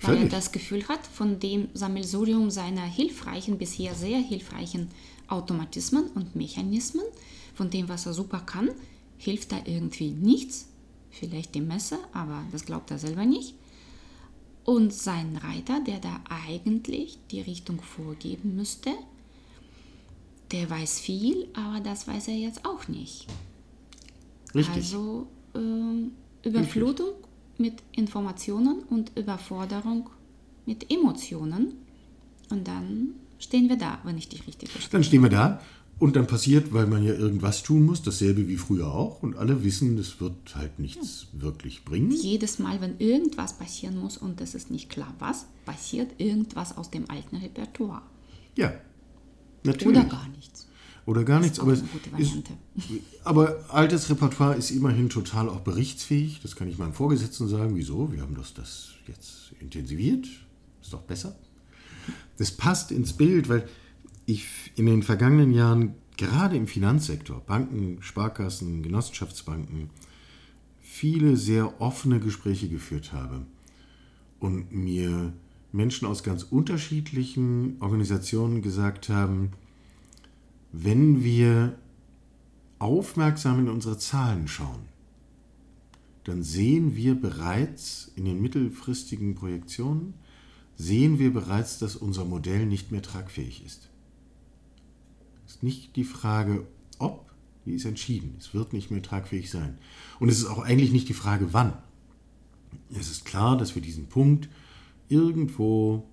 weil 0.00 0.12
er 0.12 0.16
Völlig. 0.18 0.32
das 0.32 0.52
Gefühl 0.52 0.86
hat, 0.88 1.06
von 1.06 1.40
dem 1.40 1.68
Sammelsurium 1.74 2.50
seiner 2.50 2.84
hilfreichen, 2.84 3.58
bisher 3.58 3.94
sehr 3.94 4.18
hilfreichen 4.18 4.88
Automatismen 5.28 6.04
und 6.14 6.36
Mechanismen, 6.36 7.04
von 7.54 7.70
dem, 7.70 7.88
was 7.88 8.06
er 8.06 8.12
super 8.12 8.40
kann, 8.40 8.70
hilft 9.16 9.52
da 9.52 9.58
irgendwie 9.64 10.10
nichts. 10.10 10.68
Vielleicht 11.10 11.54
die 11.54 11.62
Messe, 11.62 11.98
aber 12.12 12.44
das 12.52 12.66
glaubt 12.66 12.90
er 12.90 12.98
selber 12.98 13.24
nicht. 13.24 13.54
Und 14.64 14.92
sein 14.92 15.36
Reiter, 15.36 15.80
der 15.80 15.98
da 15.98 16.20
eigentlich 16.28 17.18
die 17.30 17.40
Richtung 17.40 17.80
vorgeben 17.80 18.56
müsste, 18.56 18.90
der 20.50 20.68
weiß 20.68 21.00
viel, 21.00 21.48
aber 21.54 21.80
das 21.80 22.06
weiß 22.06 22.28
er 22.28 22.34
jetzt 22.34 22.66
auch 22.66 22.86
nicht. 22.88 23.26
Richtig. 24.54 24.74
Also 24.74 25.26
ähm, 25.54 26.12
Überflutung 26.42 27.14
mit 27.58 27.74
Informationen 27.92 28.82
und 28.90 29.12
Überforderung 29.16 30.10
mit 30.66 30.90
Emotionen. 30.90 31.74
Und 32.50 32.66
dann 32.68 33.14
stehen 33.38 33.68
wir 33.68 33.76
da, 33.76 33.98
wenn 34.04 34.18
ich 34.18 34.28
dich 34.28 34.46
richtig 34.46 34.70
verstehe. 34.70 34.92
Dann 34.92 35.04
stehen 35.04 35.22
wir 35.22 35.30
da 35.30 35.60
Und 35.98 36.16
dann 36.16 36.26
passiert, 36.26 36.74
weil 36.74 36.86
man 36.86 37.02
ja 37.02 37.14
irgendwas 37.14 37.62
tun 37.62 37.86
muss, 37.86 38.02
dasselbe 38.02 38.48
wie 38.48 38.56
früher 38.56 38.92
auch. 38.92 39.22
Und 39.22 39.36
alle 39.36 39.64
wissen, 39.64 39.96
das 39.96 40.20
wird 40.20 40.54
halt 40.54 40.78
nichts 40.78 41.28
wirklich 41.32 41.84
bringen. 41.84 42.10
Jedes 42.10 42.58
Mal, 42.58 42.82
wenn 42.82 42.98
irgendwas 42.98 43.54
passieren 43.54 43.98
muss 43.98 44.18
und 44.18 44.40
es 44.42 44.54
ist 44.54 44.70
nicht 44.70 44.90
klar 44.90 45.14
was, 45.18 45.46
passiert 45.64 46.20
irgendwas 46.20 46.76
aus 46.76 46.90
dem 46.90 47.10
alten 47.10 47.36
Repertoire. 47.36 48.02
Ja, 48.56 48.74
natürlich. 49.64 49.96
Oder 49.96 50.06
gar 50.06 50.28
nichts. 50.28 50.68
Oder 51.06 51.22
gar 51.22 51.38
nichts. 51.38 51.60
Aber, 51.60 51.72
ist, 51.72 51.84
aber 53.22 53.64
altes 53.68 54.10
Repertoire 54.10 54.56
ist 54.56 54.72
immerhin 54.72 55.08
total 55.08 55.48
auch 55.48 55.60
berichtsfähig. 55.60 56.40
Das 56.42 56.56
kann 56.56 56.68
ich 56.68 56.78
meinem 56.78 56.94
Vorgesetzten 56.94 57.48
sagen. 57.48 57.76
Wieso? 57.76 58.12
Wir 58.12 58.22
haben 58.22 58.34
das, 58.34 58.54
das 58.54 58.90
jetzt 59.06 59.52
intensiviert. 59.60 60.26
Ist 60.82 60.92
doch 60.92 61.02
besser. 61.02 61.36
Das 62.38 62.50
passt 62.50 62.90
ins 62.90 63.12
Bild, 63.12 63.48
weil 63.48 63.68
ich 64.26 64.46
in 64.74 64.86
den 64.86 65.04
vergangenen 65.04 65.52
Jahren 65.52 65.94
gerade 66.16 66.56
im 66.56 66.66
Finanzsektor, 66.66 67.40
Banken, 67.40 67.98
Sparkassen, 68.00 68.82
Genossenschaftsbanken, 68.82 69.90
viele 70.80 71.36
sehr 71.36 71.80
offene 71.80 72.18
Gespräche 72.18 72.68
geführt 72.68 73.12
habe 73.12 73.46
und 74.40 74.72
mir 74.72 75.32
Menschen 75.72 76.08
aus 76.08 76.22
ganz 76.22 76.42
unterschiedlichen 76.42 77.76
Organisationen 77.80 78.62
gesagt 78.62 79.08
haben, 79.08 79.52
wenn 80.82 81.24
wir 81.24 81.78
aufmerksam 82.78 83.60
in 83.60 83.68
unsere 83.68 83.96
Zahlen 83.96 84.46
schauen, 84.46 84.82
dann 86.24 86.42
sehen 86.42 86.96
wir 86.96 87.14
bereits 87.14 88.12
in 88.16 88.24
den 88.24 88.42
mittelfristigen 88.42 89.34
Projektionen, 89.34 90.14
sehen 90.76 91.18
wir 91.18 91.32
bereits, 91.32 91.78
dass 91.78 91.96
unser 91.96 92.24
Modell 92.24 92.66
nicht 92.66 92.92
mehr 92.92 93.00
tragfähig 93.00 93.64
ist. 93.64 93.88
Es 95.46 95.54
ist 95.54 95.62
nicht 95.62 95.96
die 95.96 96.04
Frage, 96.04 96.66
ob, 96.98 97.30
die 97.64 97.72
ist 97.72 97.86
entschieden. 97.86 98.34
Es 98.38 98.52
wird 98.52 98.72
nicht 98.72 98.90
mehr 98.90 99.02
tragfähig 99.02 99.50
sein. 99.50 99.78
Und 100.20 100.28
es 100.28 100.38
ist 100.38 100.46
auch 100.46 100.58
eigentlich 100.58 100.92
nicht 100.92 101.08
die 101.08 101.14
Frage, 101.14 101.52
wann. 101.52 101.72
Es 102.90 103.10
ist 103.10 103.24
klar, 103.24 103.56
dass 103.56 103.74
wir 103.74 103.82
diesen 103.82 104.08
Punkt 104.08 104.48
irgendwo 105.08 106.06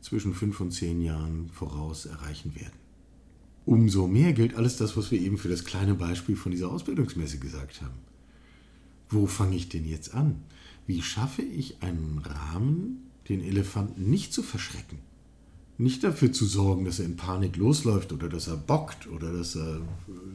zwischen 0.00 0.32
fünf 0.32 0.60
und 0.60 0.70
zehn 0.70 1.02
Jahren 1.02 1.50
voraus 1.50 2.06
erreichen 2.06 2.54
werden. 2.54 2.83
Umso 3.66 4.06
mehr 4.06 4.32
gilt 4.34 4.56
alles 4.56 4.76
das, 4.76 4.96
was 4.96 5.10
wir 5.10 5.20
eben 5.20 5.38
für 5.38 5.48
das 5.48 5.64
kleine 5.64 5.94
Beispiel 5.94 6.36
von 6.36 6.52
dieser 6.52 6.70
Ausbildungsmesse 6.70 7.38
gesagt 7.38 7.80
haben. 7.80 7.94
Wo 9.08 9.26
fange 9.26 9.56
ich 9.56 9.68
denn 9.68 9.86
jetzt 9.86 10.14
an? 10.14 10.42
Wie 10.86 11.00
schaffe 11.00 11.42
ich 11.42 11.82
einen 11.82 12.18
Rahmen, 12.18 13.10
den 13.28 13.42
Elefanten 13.42 14.10
nicht 14.10 14.34
zu 14.34 14.42
verschrecken? 14.42 14.98
Nicht 15.78 16.04
dafür 16.04 16.30
zu 16.30 16.44
sorgen, 16.44 16.84
dass 16.84 17.00
er 17.00 17.06
in 17.06 17.16
Panik 17.16 17.56
losläuft 17.56 18.12
oder 18.12 18.28
dass 18.28 18.48
er 18.48 18.56
bockt 18.56 19.08
oder 19.08 19.32
dass 19.32 19.56
er 19.56 19.80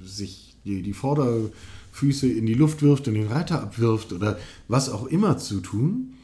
sich 0.03 0.55
die, 0.65 0.93
Vorderfüße 0.93 2.27
in 2.27 2.45
die 2.45 2.55
Luft 2.55 2.81
wirft 2.81 3.07
und 3.07 3.13
den 3.13 3.27
Reiter 3.27 3.61
abwirft 3.61 4.11
oder 4.11 4.37
was 4.67 4.89
auch 4.89 5.05
immer 5.05 5.37
zu 5.37 5.61
tun, 5.61 6.15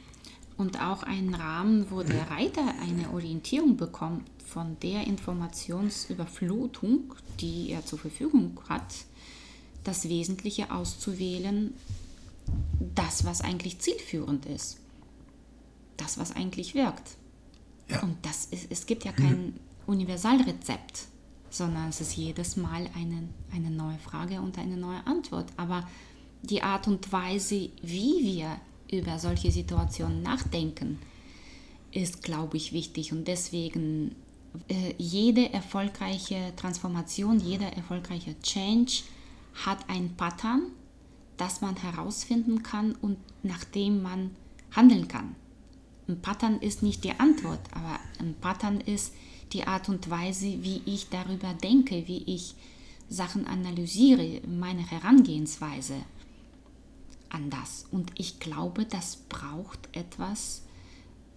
Und 0.58 0.82
auch 0.82 1.04
einen 1.04 1.34
Rahmen, 1.34 1.86
wo 1.90 2.02
der 2.02 2.30
Reiter 2.30 2.74
eine 2.82 3.10
Orientierung 3.12 3.78
bekommt 3.78 4.30
von 4.56 4.80
der 4.80 5.06
Informationsüberflutung, 5.06 7.14
die 7.42 7.72
er 7.72 7.86
zur 7.86 8.00
Verfügung 8.00 8.58
hat, 8.70 8.96
das 9.84 10.08
Wesentliche 10.08 10.72
auszuwählen, 10.72 11.74
das, 12.96 13.26
was 13.26 13.42
eigentlich 13.42 13.80
zielführend 13.80 14.46
ist, 14.46 14.78
das, 15.98 16.18
was 16.18 16.34
eigentlich 16.34 16.74
wirkt. 16.74 17.18
Ja. 17.90 18.02
Und 18.02 18.16
das 18.22 18.46
ist, 18.46 18.68
es 18.70 18.86
gibt 18.86 19.04
ja 19.04 19.12
kein 19.12 19.60
Universalrezept, 19.88 21.02
sondern 21.50 21.90
es 21.90 22.00
ist 22.00 22.16
jedes 22.16 22.56
Mal 22.56 22.90
eine, 22.96 23.28
eine 23.52 23.70
neue 23.70 24.00
Frage 24.00 24.40
und 24.40 24.58
eine 24.58 24.78
neue 24.78 25.06
Antwort. 25.06 25.52
Aber 25.58 25.86
die 26.44 26.64
Art 26.64 26.88
und 26.88 27.12
Weise, 27.12 27.72
wie 27.82 28.24
wir 28.24 28.58
über 28.90 29.20
solche 29.20 29.52
Situationen 29.52 30.24
nachdenken, 30.24 31.00
ist, 31.92 32.24
glaube 32.24 32.56
ich, 32.56 32.72
wichtig. 32.72 33.12
Und 33.12 33.28
deswegen 33.28 34.16
jede 34.98 35.54
erfolgreiche 35.54 36.54
Transformation, 36.56 37.40
jeder 37.40 37.68
erfolgreiche 37.74 38.40
Change 38.42 39.04
hat 39.66 39.90
ein 39.90 40.16
Pattern, 40.16 40.64
das 41.38 41.62
man 41.62 41.76
herausfinden 41.76 42.64
kann 42.64 42.94
und 42.96 43.18
nach 43.44 43.64
dem 43.64 44.02
man 44.02 44.32
handeln 44.72 45.08
kann. 45.08 45.36
Ein 46.08 46.22
Pattern 46.22 46.60
ist 46.60 46.84
nicht 46.84 47.04
die 47.04 47.20
Antwort, 47.20 47.62
aber 47.72 48.00
ein 48.20 48.36
Pattern 48.40 48.80
ist 48.82 49.14
die 49.54 49.66
Art 49.66 49.90
und 49.90 50.10
Weise, 50.10 50.64
wie 50.64 50.82
ich 50.86 51.10
darüber 51.10 51.54
denke, 51.54 52.08
wie 52.08 52.24
ich 52.26 52.56
Sachen 53.10 53.48
analysiere, 53.48 54.42
meine 54.48 54.90
Herangehensweise 54.90 55.96
an 57.30 57.50
das. 57.50 57.86
Und 57.92 58.12
ich 58.16 58.40
glaube, 58.40 58.86
das 58.86 59.18
braucht 59.30 59.90
etwas, 59.94 60.64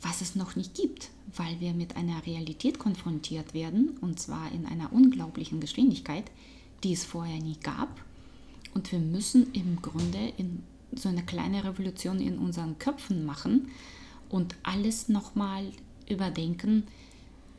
was 0.02 0.20
es 0.20 0.34
noch 0.34 0.56
nicht 0.56 0.74
gibt, 0.74 1.11
weil 1.37 1.61
wir 1.61 1.74
mit 1.74 1.96
einer 1.96 2.24
Realität 2.26 2.78
konfrontiert 2.78 3.54
werden, 3.54 3.98
und 4.00 4.20
zwar 4.20 4.50
in 4.52 4.66
einer 4.66 4.92
unglaublichen 4.92 5.61
Geschwindigkeit, 5.61 6.24
die 6.84 6.92
es 6.92 7.04
vorher 7.04 7.40
nie 7.40 7.56
gab. 7.62 8.00
Und 8.74 8.92
wir 8.92 9.00
müssen 9.00 9.52
im 9.52 9.82
Grunde 9.82 10.32
so 10.92 11.08
eine 11.08 11.24
kleine 11.24 11.64
Revolution 11.64 12.20
in 12.20 12.38
unseren 12.38 12.78
Köpfen 12.78 13.24
machen 13.26 13.68
und 14.28 14.54
alles 14.62 15.08
nochmal 15.08 15.64
überdenken, 16.08 16.84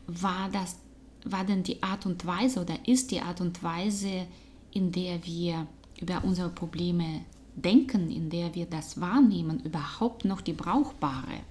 war 0.07 0.49
das, 0.49 0.77
war 1.25 1.45
denn 1.45 1.63
die 1.63 1.83
Art 1.83 2.05
und 2.05 2.25
Weise 2.25 2.61
oder 2.61 2.87
ist 2.87 3.11
die 3.11 3.21
Art 3.21 3.41
und 3.41 3.61
Weise, 3.61 4.27
in 4.71 4.91
der 4.91 5.25
wir 5.25 5.67
über 5.99 6.23
unsere 6.23 6.49
Probleme 6.49 7.21
denken, 7.55 8.09
in 8.09 8.29
der 8.29 8.55
wir 8.55 8.65
das 8.65 8.99
wahrnehmen, 9.01 9.59
überhaupt 9.63 10.25
noch 10.25 10.41
die 10.41 10.53
brauchbare? 10.53 11.41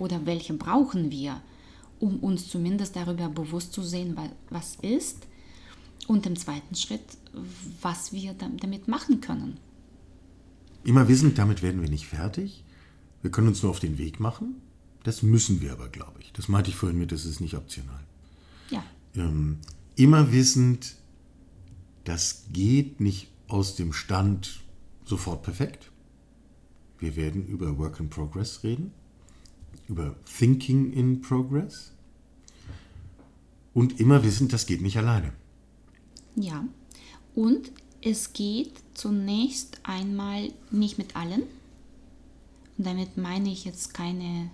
Oder 0.00 0.26
welche 0.26 0.54
brauchen 0.54 1.10
wir, 1.12 1.40
um 2.00 2.18
uns 2.18 2.48
zumindest 2.48 2.96
darüber 2.96 3.28
bewusst 3.28 3.72
zu 3.72 3.82
sehen, 3.82 4.16
wa- 4.16 4.32
was 4.48 4.76
ist? 4.82 5.26
Und 6.08 6.26
im 6.26 6.34
zweiten 6.34 6.74
Schritt, 6.74 7.04
was 7.82 8.12
wir 8.12 8.32
dam- 8.34 8.56
damit 8.56 8.88
machen 8.88 9.20
können. 9.20 9.58
Immer 10.82 11.06
wissend, 11.08 11.38
damit 11.38 11.62
werden 11.62 11.82
wir 11.82 11.90
nicht 11.90 12.06
fertig. 12.06 12.64
Wir 13.22 13.30
können 13.30 13.48
uns 13.48 13.62
nur 13.62 13.70
auf 13.70 13.80
den 13.80 13.98
Weg 13.98 14.18
machen. 14.18 14.56
Das 15.04 15.22
müssen 15.22 15.60
wir 15.60 15.72
aber, 15.72 15.88
glaube 15.88 16.20
ich. 16.20 16.32
Das 16.32 16.48
meinte 16.48 16.70
ich 16.70 16.76
vorhin 16.76 16.98
mit, 16.98 17.12
das 17.12 17.24
ist 17.26 17.40
nicht 17.40 17.54
optional. 17.54 18.00
Ja, 18.70 18.82
Ähm, 19.14 19.58
immer 19.96 20.32
wissend, 20.32 20.94
das 22.04 22.44
geht 22.52 23.00
nicht 23.00 23.28
aus 23.48 23.76
dem 23.76 23.92
Stand 23.92 24.60
sofort 25.04 25.42
perfekt. 25.42 25.90
Wir 26.98 27.16
werden 27.16 27.46
über 27.46 27.76
Work 27.78 28.00
in 28.00 28.08
Progress 28.10 28.62
reden, 28.62 28.92
über 29.88 30.16
Thinking 30.38 30.92
in 30.92 31.20
Progress. 31.20 31.92
Und 33.74 34.00
immer 34.00 34.24
wissend, 34.24 34.52
das 34.52 34.66
geht 34.66 34.80
nicht 34.80 34.96
alleine. 34.96 35.32
Ja, 36.36 36.64
und 37.34 37.70
es 38.02 38.32
geht 38.32 38.72
zunächst 38.94 39.80
einmal 39.82 40.52
nicht 40.70 40.98
mit 40.98 41.16
allen. 41.16 41.42
Und 42.78 42.86
damit 42.86 43.16
meine 43.16 43.50
ich 43.50 43.64
jetzt 43.64 43.92
keine, 43.94 44.50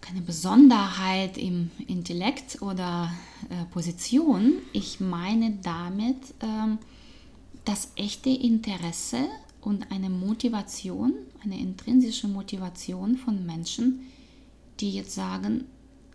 keine 0.00 0.20
Besonderheit 0.20 1.38
im 1.38 1.70
Intellekt 1.86 2.60
oder 2.60 3.12
äh, 3.50 3.64
Position. 3.72 4.54
Ich 4.72 5.00
meine 5.00 5.58
damit 5.62 6.18
ähm, 6.40 6.78
das 7.64 7.88
echte 7.96 8.30
Interesse 8.30 9.28
und 9.64 9.90
eine 9.90 10.10
Motivation, 10.10 11.14
eine 11.42 11.58
intrinsische 11.58 12.28
Motivation 12.28 13.16
von 13.16 13.44
Menschen, 13.46 14.00
die 14.80 14.92
jetzt 14.92 15.14
sagen, 15.14 15.64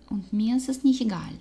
und 0.10 0.32
mir 0.34 0.58
ist 0.58 0.70
es 0.70 0.84
nicht 0.84 1.02
egal. 1.02 1.34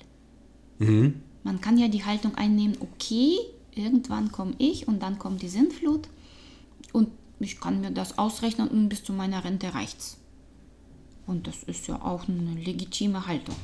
Man 1.43 1.61
kann 1.61 1.79
ja 1.79 1.89
die 1.89 2.05
Haltung 2.05 2.35
einnehmen, 2.35 2.77
okay, 2.81 3.37
irgendwann 3.75 4.33
komme 4.33 4.55
ich 4.59 4.89
und 4.89 5.03
dann 5.03 5.19
kommt 5.19 5.43
die 5.43 5.49
Sintflut 5.49 6.09
und 6.93 7.09
ich 7.41 7.61
kann 7.61 7.81
mir 7.81 7.91
das 7.91 8.19
ausrechnen 8.19 8.69
und 8.69 8.89
bis 8.89 9.05
zu 9.05 9.13
meiner 9.13 9.45
Rente 9.45 9.73
reicht's. 9.75 10.19
Und 11.27 11.47
das 11.47 11.63
ist 11.63 11.87
ja 11.89 12.03
auch 12.03 12.27
eine 12.29 12.55
legitime 12.55 13.27
Haltung. 13.27 13.55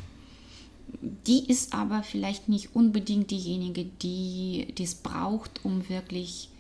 Die 1.26 1.50
ist 1.50 1.74
aber 1.74 2.02
vielleicht 2.02 2.48
nicht 2.48 2.74
unbedingt 2.74 3.30
diejenige, 3.30 3.84
die 3.84 4.66
es 4.78 4.94
braucht, 4.94 5.64
um 5.64 5.88
wirklich 5.88 6.50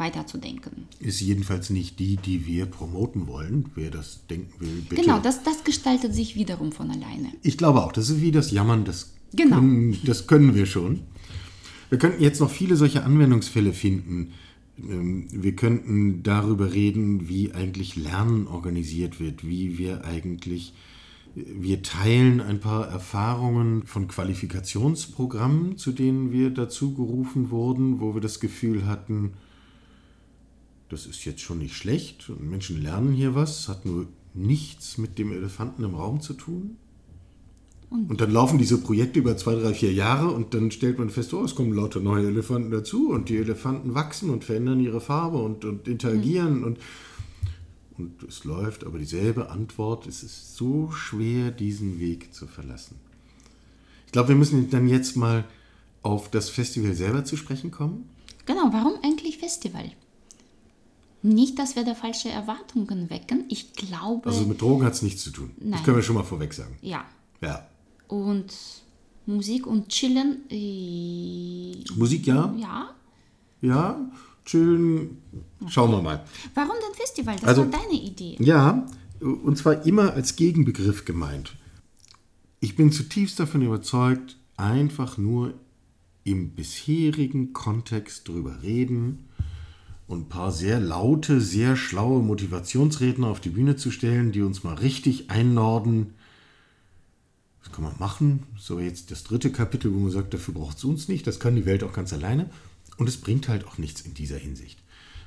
weiterzudenken. 0.00 0.88
Ist 0.98 1.20
jedenfalls 1.20 1.70
nicht 1.70 1.98
die, 2.00 2.16
die 2.16 2.46
wir 2.46 2.66
promoten 2.66 3.26
wollen. 3.28 3.66
Wer 3.76 3.90
das 3.90 4.26
denken 4.28 4.52
will, 4.58 4.82
bitte. 4.88 5.02
Genau, 5.02 5.20
das, 5.20 5.42
das 5.44 5.62
gestaltet 5.62 6.14
sich 6.14 6.34
wiederum 6.34 6.72
von 6.72 6.90
alleine. 6.90 7.28
Ich 7.42 7.56
glaube 7.56 7.84
auch, 7.84 7.92
das 7.92 8.10
ist 8.10 8.20
wie 8.20 8.32
das 8.32 8.50
Jammern, 8.50 8.84
das, 8.84 9.12
Genau. 9.34 9.56
können, 9.56 9.96
das 10.04 10.26
können 10.26 10.54
wir 10.56 10.66
schon. 10.66 11.00
Wir 11.90 11.98
könnten 11.98 12.22
jetzt 12.22 12.40
noch 12.40 12.50
viele 12.50 12.74
solche 12.76 13.04
Anwendungsfälle 13.04 13.72
finden. 13.72 14.32
Ähm, 14.78 15.28
Wir 15.30 15.54
könnten 15.54 16.22
darüber 16.22 16.72
reden, 16.72 17.28
wie 17.28 17.52
eigentlich 17.52 17.96
Lernen 17.96 18.46
organisiert 18.46 19.20
wird, 19.20 19.46
wie 19.46 19.78
wir 19.78 20.04
eigentlich 20.04 20.72
Wir 21.34 21.80
teilen 21.82 22.40
ein 22.40 22.58
paar 22.58 22.88
Erfahrungen 22.88 23.84
von 23.86 24.08
Qualifikationsprogrammen, 24.08 25.76
zu 25.76 25.92
denen 25.92 26.32
wir 26.32 26.50
dazu 26.50 26.92
gerufen 26.94 27.50
wurden, 27.50 28.00
wo 28.00 28.14
wir 28.14 28.20
das 28.20 28.40
Gefühl 28.40 28.84
hatten, 28.86 29.34
das 30.90 31.06
ist 31.06 31.24
jetzt 31.24 31.40
schon 31.40 31.58
nicht 31.58 31.74
schlecht 31.74 32.28
und 32.28 32.42
Menschen 32.48 32.82
lernen 32.82 33.12
hier 33.12 33.34
was, 33.34 33.68
hat 33.68 33.86
nur 33.86 34.06
nichts 34.34 34.98
mit 34.98 35.18
dem 35.18 35.32
Elefanten 35.32 35.84
im 35.84 35.94
Raum 35.94 36.20
zu 36.20 36.34
tun. 36.34 36.76
Und 37.90 38.20
dann 38.20 38.30
laufen 38.30 38.56
diese 38.56 38.78
Projekte 38.78 39.18
über 39.18 39.36
zwei, 39.36 39.56
drei, 39.56 39.74
vier 39.74 39.92
Jahre 39.92 40.30
und 40.30 40.54
dann 40.54 40.70
stellt 40.70 41.00
man 41.00 41.10
fest, 41.10 41.34
oh, 41.34 41.42
es 41.42 41.56
kommen 41.56 41.72
lauter 41.72 41.98
neue 41.98 42.28
Elefanten 42.28 42.70
dazu 42.70 43.10
und 43.10 43.28
die 43.28 43.36
Elefanten 43.36 43.94
wachsen 43.94 44.30
und 44.30 44.44
verändern 44.44 44.78
ihre 44.78 45.00
Farbe 45.00 45.38
und, 45.38 45.64
und 45.64 45.88
interagieren 45.88 46.58
mhm. 46.58 46.64
und, 46.64 46.78
und 47.98 48.22
es 48.22 48.44
läuft, 48.44 48.84
aber 48.84 48.98
dieselbe 48.98 49.50
Antwort, 49.50 50.06
es 50.06 50.22
ist 50.22 50.54
so 50.56 50.92
schwer, 50.92 51.50
diesen 51.50 51.98
Weg 51.98 52.32
zu 52.32 52.46
verlassen. 52.46 52.94
Ich 54.06 54.12
glaube, 54.12 54.28
wir 54.28 54.36
müssen 54.36 54.70
dann 54.70 54.88
jetzt 54.88 55.16
mal 55.16 55.44
auf 56.02 56.30
das 56.30 56.48
Festival 56.48 56.94
selber 56.94 57.24
zu 57.24 57.36
sprechen 57.36 57.72
kommen. 57.72 58.08
Genau, 58.46 58.68
warum 58.70 58.94
eigentlich 59.02 59.38
Festival? 59.38 59.90
Nicht, 61.22 61.58
dass 61.58 61.76
wir 61.76 61.84
da 61.84 61.94
falsche 61.94 62.30
Erwartungen 62.30 63.10
wecken. 63.10 63.44
Ich 63.48 63.74
glaube. 63.74 64.28
Also 64.30 64.46
mit 64.46 64.60
Drogen 64.60 64.84
hat 64.84 64.94
es 64.94 65.02
nichts 65.02 65.22
zu 65.22 65.30
tun. 65.30 65.50
Nein. 65.58 65.72
Das 65.72 65.82
können 65.82 65.96
wir 65.96 66.02
schon 66.02 66.14
mal 66.14 66.24
vorweg 66.24 66.54
sagen. 66.54 66.76
Ja. 66.80 67.04
Ja. 67.42 67.66
Und 68.08 68.54
Musik 69.26 69.66
und 69.66 69.88
Chillen. 69.88 70.48
Äh, 70.50 71.84
Musik 71.96 72.26
ja? 72.26 72.54
Ja. 72.56 72.94
Ja, 73.62 74.10
chillen. 74.46 75.18
Schauen 75.68 75.90
wir 75.90 76.00
mal. 76.00 76.24
Warum 76.54 76.70
denn 76.70 76.94
Festival? 76.94 77.36
Das 77.36 77.44
also, 77.44 77.62
war 77.62 77.70
deine 77.70 78.00
Idee. 78.00 78.36
Ja, 78.40 78.86
und 79.20 79.58
zwar 79.58 79.84
immer 79.84 80.14
als 80.14 80.36
Gegenbegriff 80.36 81.04
gemeint. 81.04 81.56
Ich 82.60 82.76
bin 82.76 82.90
zutiefst 82.90 83.38
davon 83.38 83.62
überzeugt, 83.62 84.38
einfach 84.56 85.18
nur 85.18 85.54
im 86.24 86.50
bisherigen 86.50 87.52
Kontext 87.52 88.28
drüber 88.28 88.62
reden 88.62 89.26
und 90.10 90.22
ein 90.22 90.28
paar 90.28 90.50
sehr 90.50 90.80
laute, 90.80 91.40
sehr 91.40 91.76
schlaue 91.76 92.20
Motivationsredner 92.20 93.28
auf 93.28 93.38
die 93.38 93.50
Bühne 93.50 93.76
zu 93.76 93.92
stellen, 93.92 94.32
die 94.32 94.42
uns 94.42 94.64
mal 94.64 94.74
richtig 94.74 95.30
einnorden. 95.30 96.14
Das 97.62 97.72
kann 97.72 97.84
man 97.84 97.94
machen. 98.00 98.42
So 98.58 98.80
jetzt 98.80 99.12
das 99.12 99.22
dritte 99.22 99.52
Kapitel, 99.52 99.94
wo 99.94 100.00
man 100.00 100.10
sagt, 100.10 100.34
dafür 100.34 100.54
braucht 100.54 100.78
es 100.78 100.84
uns 100.84 101.06
nicht. 101.06 101.28
Das 101.28 101.38
kann 101.38 101.54
die 101.54 101.64
Welt 101.64 101.84
auch 101.84 101.92
ganz 101.92 102.12
alleine. 102.12 102.50
Und 102.96 103.08
es 103.08 103.18
bringt 103.18 103.48
halt 103.48 103.64
auch 103.68 103.78
nichts 103.78 104.00
in 104.00 104.12
dieser 104.12 104.36
Hinsicht. 104.36 104.80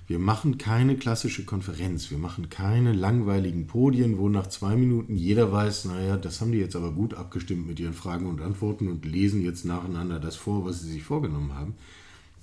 Wir 0.05 0.19
machen 0.19 0.57
keine 0.57 0.97
klassische 0.97 1.45
Konferenz, 1.45 2.11
wir 2.11 2.17
machen 2.17 2.49
keine 2.49 2.91
langweiligen 2.91 3.67
Podien, 3.67 4.17
wo 4.17 4.27
nach 4.27 4.47
zwei 4.47 4.75
Minuten 4.75 5.15
jeder 5.15 5.49
weiß, 5.53 5.85
naja, 5.85 6.17
das 6.17 6.41
haben 6.41 6.51
die 6.51 6.57
jetzt 6.57 6.75
aber 6.75 6.91
gut 6.91 7.13
abgestimmt 7.13 7.65
mit 7.67 7.79
ihren 7.79 7.93
Fragen 7.93 8.27
und 8.27 8.41
Antworten 8.41 8.89
und 8.89 9.05
lesen 9.05 9.41
jetzt 9.43 9.63
nacheinander 9.63 10.19
das 10.19 10.35
vor, 10.35 10.65
was 10.65 10.81
sie 10.81 10.91
sich 10.91 11.03
vorgenommen 11.03 11.53
haben. 11.53 11.75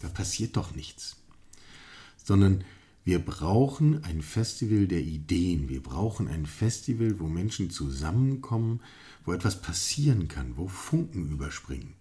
Da 0.01 0.09
passiert 0.09 0.57
doch 0.57 0.75
nichts 0.75 1.20
sondern 2.23 2.65
wir 3.05 3.19
brauchen 3.19 4.05
ein 4.05 4.21
Festival 4.21 4.87
der 4.87 5.01
Ideen. 5.01 5.69
Wir 5.69 5.83
brauchen 5.83 6.29
ein 6.29 6.47
Festival, 6.47 7.19
wo 7.19 7.29
Menschen 7.29 7.71
zusammenkommen, 7.71 8.81
wo 9.25 9.33
etwas 9.33 9.63
passieren 9.63 10.29
kann, 10.29 10.57
wo 10.57 10.69
Funken 10.69 11.31
überspringen. 11.31 11.95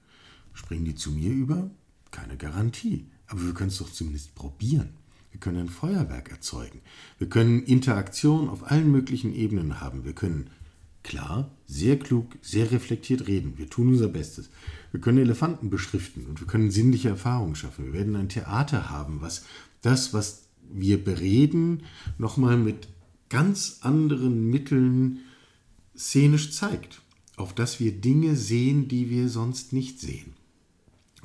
Springen 0.54 0.86
die 0.86 0.96
zu 0.96 1.12
mir 1.12 1.32
über? 1.32 1.70
Keine 2.12 2.36
Garantie. 2.36 3.06
Aber 3.28 3.46
wir 3.46 3.54
können 3.54 3.70
es 3.70 3.78
doch 3.78 3.92
zumindest 3.92 4.36
probieren. 4.36 4.90
Wir 5.32 5.40
können 5.40 5.60
ein 5.60 5.70
Feuerwerk 5.70 6.32
erzeugen. 6.32 6.82
Wir 7.18 7.30
können 7.30 7.64
Interaktion 7.64 8.50
auf 8.50 8.70
allen 8.70 8.92
möglichen 8.92 9.34
Ebenen 9.34 9.80
haben. 9.80 10.04
Wir 10.04 10.14
können 10.14 10.50
klar, 11.04 11.50
sehr 11.66 11.98
klug, 11.98 12.38
sehr 12.42 12.72
reflektiert 12.72 13.28
reden. 13.28 13.58
Wir 13.58 13.70
tun 13.70 13.90
unser 13.90 14.10
Bestes. 14.10 14.50
Wir 14.92 15.00
können 15.00 15.20
Elefanten 15.20 15.70
beschriften 15.70 16.26
und 16.26 16.40
wir 16.40 16.48
können 16.48 16.72
sinnliche 16.72 17.10
Erfahrungen 17.10 17.56
schaffen. 17.56 17.86
Wir 17.86 17.94
werden 17.94 18.16
ein 18.16 18.30
Theater 18.30 18.90
haben, 18.90 19.22
was 19.22 19.46
das, 19.82 20.14
was 20.14 20.48
wir 20.72 21.04
bereden, 21.04 21.84
nochmal 22.18 22.58
mit 22.58 22.88
ganz 23.30 23.80
anderen 23.82 24.50
Mitteln 24.50 25.20
szenisch 25.96 26.52
zeigt, 26.52 27.02
auf 27.36 27.54
dass 27.54 27.80
wir 27.80 27.92
Dinge 27.94 28.36
sehen, 28.36 28.88
die 28.88 29.10
wir 29.10 29.30
sonst 29.30 29.74
nicht 29.74 30.00
sehen. 30.00 30.34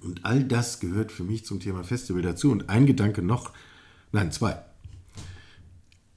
Und 0.02 0.24
all 0.24 0.44
das 0.44 0.80
gehört 0.80 1.12
für 1.12 1.24
mich 1.24 1.44
zum 1.44 1.60
Thema 1.60 1.82
Festival 1.82 2.22
dazu. 2.22 2.50
Und 2.50 2.68
ein 2.68 2.86
Gedanke 2.86 3.22
noch, 3.22 3.52
nein, 4.12 4.32
zwei. 4.32 4.62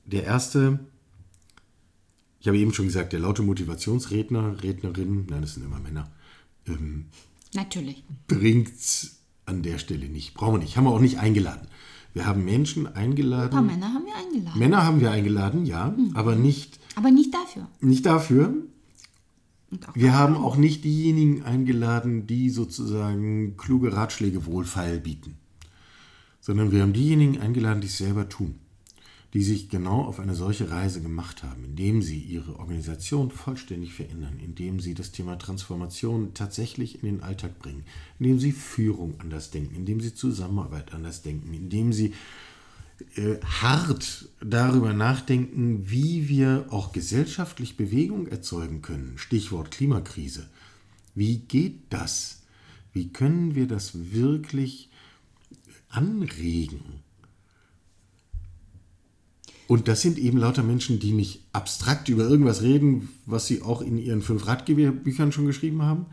Der 0.06 0.23
erste, 0.23 0.80
ich 2.39 2.47
habe 2.47 2.58
eben 2.58 2.73
schon 2.73 2.88
gesagt, 2.88 3.13
der 3.13 3.19
laute 3.19 3.43
Motivationsredner, 3.43 4.62
Rednerin, 4.63 5.26
nein, 5.30 5.41
das 5.41 5.54
sind 5.54 5.65
immer 5.65 5.80
Männer, 5.80 6.12
ähm, 6.67 7.06
Natürlich. 7.54 8.04
Bringt 8.28 8.76
es 8.76 9.21
an 9.45 9.63
der 9.63 9.80
Stelle 9.80 10.10
nicht. 10.10 10.34
Brauchen 10.34 10.56
wir 10.56 10.60
nicht. 10.60 10.78
Haben 10.78 10.84
wir 10.86 10.91
auch 10.91 11.00
nicht 11.00 11.19
eingeladen. 11.19 11.67
Wir 12.17 12.25
haben 12.25 12.45
Menschen 12.45 12.88
eingeladen. 12.88 13.45
Ein 13.45 13.49
paar 13.51 13.62
Männer 13.62 13.93
haben 13.93 14.06
wir 14.06 14.15
eingeladen. 14.15 14.60
Männer 14.60 14.84
haben 14.84 15.01
wir 15.01 15.12
eingeladen, 15.12 15.65
ja, 15.67 15.93
mhm. 15.95 16.15
aber 16.15 16.36
nicht. 16.36 16.80
Aber 16.95 17.12
nicht 17.12 17.32
dafür. 17.32 17.67
Nicht 17.80 18.08
dafür. 18.08 18.56
Wir 19.93 20.17
haben 20.17 20.36
auch 20.36 20.58
nicht 20.58 20.84
diejenigen 20.84 21.43
eingeladen, 21.43 22.25
die 22.25 22.49
sozusagen 22.49 23.56
kluge 23.56 23.93
Ratschläge 23.93 24.47
wohlfeil 24.47 24.99
bieten, 24.99 25.36
sondern 26.39 26.71
wir 26.71 26.82
haben 26.82 26.93
diejenigen 26.93 27.39
eingeladen, 27.39 27.82
die 27.82 27.88
es 27.88 27.99
selber 27.99 28.27
tun 28.27 28.56
die 29.38 29.43
sich 29.43 29.69
genau 29.69 30.02
auf 30.02 30.19
eine 30.19 30.34
solche 30.34 30.71
Reise 30.71 31.00
gemacht 31.00 31.43
haben, 31.43 31.63
indem 31.63 32.02
sie 32.02 32.17
ihre 32.17 32.58
Organisation 32.58 33.30
vollständig 33.30 33.93
verändern, 33.93 34.39
indem 34.43 34.80
sie 34.80 34.95
das 34.95 35.12
Thema 35.12 35.38
Transformation 35.38 36.34
tatsächlich 36.34 37.04
in 37.04 37.06
den 37.08 37.21
Alltag 37.21 37.60
bringen, 37.60 37.84
indem 38.17 38.39
sie 38.39 38.52
Führung 38.52 39.13
anders 39.19 39.52
denken, 39.52 39.76
indem 39.76 40.02
sie 40.02 40.15
Zusammenarbeit 40.15 40.91
anders 40.91 41.21
denken, 41.21 41.54
indem 41.54 41.93
sie 41.93 42.15
äh, 43.15 43.36
hart 43.43 44.28
darüber 44.43 44.93
nachdenken, 44.93 45.88
wie 45.88 46.28
wir 46.28 46.65
auch 46.71 46.91
gesellschaftlich 46.91 47.78
Bewegung 47.78 48.26
erzeugen 48.26 48.82
können. 48.82 49.19
Stichwort 49.19 49.69
Klimakrise. 49.69 50.50
Wie 51.13 51.38
geht 51.38 51.82
das? 51.91 52.41
Wie 52.91 53.10
können 53.10 53.54
wir 53.54 53.67
das 53.67 54.12
wirklich 54.12 54.89
anregen? 55.89 57.06
Und 59.67 59.88
das 59.88 60.01
sind 60.01 60.17
eben 60.17 60.38
lauter 60.38 60.63
Menschen, 60.63 60.99
die 60.99 61.12
nicht 61.12 61.41
abstrakt 61.51 62.08
über 62.10 62.23
irgendwas 62.23 62.62
reden, 62.62 63.10
was 63.25 63.47
sie 63.47 63.62
auch 63.62 63.82
in 63.82 63.97
ihren 63.97 64.21
fünf 64.21 64.47
Ratgeberbüchern 64.47 65.32
schon 65.32 65.45
geschrieben 65.45 65.82
haben, 65.82 66.06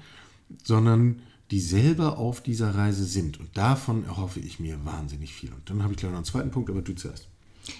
sondern 0.64 1.22
die 1.50 1.60
selber 1.60 2.18
auf 2.18 2.40
dieser 2.40 2.74
Reise 2.74 3.04
sind. 3.04 3.38
Und 3.38 3.56
davon 3.56 4.04
erhoffe 4.04 4.40
ich 4.40 4.58
mir 4.58 4.84
wahnsinnig 4.84 5.32
viel. 5.32 5.52
Und 5.52 5.70
dann 5.70 5.82
habe 5.82 5.92
ich 5.92 5.98
gleich 5.98 6.10
noch 6.10 6.18
einen 6.18 6.24
zweiten 6.24 6.50
Punkt, 6.50 6.68
aber 6.68 6.82
du 6.82 6.94
zuerst. 6.94 7.28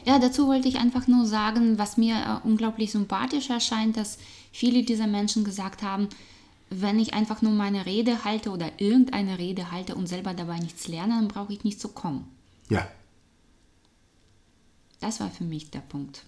Ja, 0.06 0.18
dazu 0.18 0.46
wollte 0.46 0.68
ich 0.68 0.76
einfach 0.76 1.08
nur 1.08 1.26
sagen, 1.26 1.76
was 1.76 1.96
mir 1.96 2.14
äh, 2.14 2.46
unglaublich 2.46 2.92
sympathisch 2.92 3.50
erscheint, 3.50 3.96
dass 3.96 4.18
viele 4.52 4.82
dieser 4.82 5.06
Menschen 5.06 5.44
gesagt 5.44 5.82
haben, 5.82 6.08
wenn 6.70 6.98
ich 6.98 7.14
einfach 7.14 7.42
nur 7.42 7.52
meine 7.52 7.84
Rede 7.84 8.24
halte 8.24 8.50
oder 8.50 8.70
irgendeine 8.78 9.38
Rede 9.38 9.70
halte 9.70 9.94
und 9.94 10.08
selber 10.08 10.34
dabei 10.34 10.58
nichts 10.58 10.88
lerne, 10.88 11.14
dann 11.14 11.28
brauche 11.28 11.52
ich 11.52 11.64
nicht 11.64 11.80
zu 11.80 11.88
kommen. 11.88 12.24
Ja, 12.70 12.88
das 15.04 15.20
war 15.20 15.30
für 15.30 15.44
mich 15.44 15.70
der 15.70 15.80
Punkt. 15.80 16.24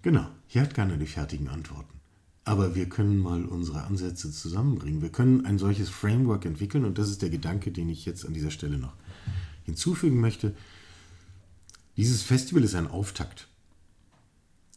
Genau, 0.00 0.26
hier 0.46 0.62
hat 0.62 0.74
keiner 0.74 0.96
die 0.96 1.06
fertigen 1.06 1.48
Antworten. 1.48 2.00
Aber 2.44 2.74
wir 2.74 2.88
können 2.88 3.18
mal 3.18 3.44
unsere 3.44 3.84
Ansätze 3.84 4.32
zusammenbringen. 4.32 5.02
Wir 5.02 5.12
können 5.12 5.44
ein 5.44 5.58
solches 5.58 5.90
Framework 5.90 6.46
entwickeln 6.46 6.86
und 6.86 6.96
das 6.96 7.10
ist 7.10 7.20
der 7.20 7.28
Gedanke, 7.28 7.70
den 7.70 7.90
ich 7.90 8.06
jetzt 8.06 8.24
an 8.24 8.32
dieser 8.32 8.50
Stelle 8.50 8.78
noch 8.78 8.94
hinzufügen 9.64 10.20
möchte. 10.20 10.54
Dieses 11.98 12.22
Festival 12.22 12.64
ist 12.64 12.74
ein 12.74 12.86
Auftakt. 12.86 13.46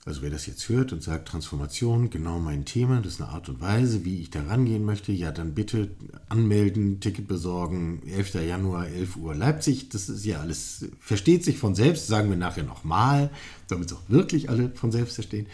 Also 0.07 0.21
wer 0.21 0.29
das 0.29 0.45
jetzt 0.45 0.69
hört 0.69 0.93
und 0.93 1.03
sagt, 1.03 1.27
Transformation, 1.27 2.09
genau 2.09 2.39
mein 2.39 2.63
Thema, 2.63 3.01
das 3.01 3.15
ist 3.15 3.21
eine 3.21 3.29
Art 3.29 3.49
und 3.49 3.59
Weise, 3.59 4.05
wie 4.05 4.21
ich 4.21 4.29
da 4.29 4.41
rangehen 4.41 4.85
möchte, 4.85 5.11
ja 5.11 5.33
dann 5.33 5.53
bitte 5.53 5.91
anmelden, 6.29 7.01
Ticket 7.01 7.27
besorgen, 7.27 8.01
11. 8.07 8.35
Januar, 8.35 8.87
11 8.87 9.17
Uhr 9.17 9.35
Leipzig, 9.35 9.89
das 9.89 10.07
ist 10.07 10.23
ja 10.23 10.39
alles, 10.39 10.85
versteht 11.01 11.43
sich 11.43 11.57
von 11.57 11.75
selbst, 11.75 12.07
sagen 12.07 12.29
wir 12.29 12.37
nachher 12.37 12.63
nochmal, 12.63 13.29
damit 13.67 13.91
es 13.91 13.97
auch 13.97 14.01
wirklich 14.07 14.49
alle 14.49 14.69
von 14.69 14.93
selbst 14.93 15.15
verstehen. 15.15 15.47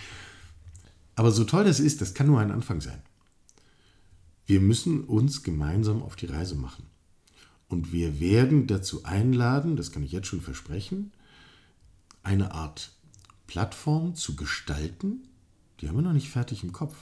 Aber 1.15 1.31
so 1.31 1.45
toll 1.45 1.63
das 1.63 1.79
ist, 1.79 2.01
das 2.01 2.13
kann 2.13 2.27
nur 2.27 2.39
ein 2.39 2.51
Anfang 2.51 2.79
sein. 2.79 3.01
Wir 4.45 4.61
müssen 4.61 5.03
uns 5.03 5.41
gemeinsam 5.41 6.03
auf 6.03 6.15
die 6.15 6.27
Reise 6.27 6.53
machen. 6.53 6.83
Und 7.69 7.91
wir 7.91 8.19
werden 8.19 8.67
dazu 8.67 9.03
einladen, 9.03 9.77
das 9.77 9.91
kann 9.91 10.03
ich 10.03 10.11
jetzt 10.11 10.27
schon 10.27 10.41
versprechen, 10.41 11.11
eine 12.21 12.53
Art 12.53 12.91
Plattform 13.47 14.15
zu 14.15 14.35
gestalten, 14.35 15.27
die 15.79 15.87
haben 15.87 15.95
wir 15.95 16.01
noch 16.03 16.13
nicht 16.13 16.29
fertig 16.29 16.63
im 16.63 16.71
Kopf. 16.71 16.95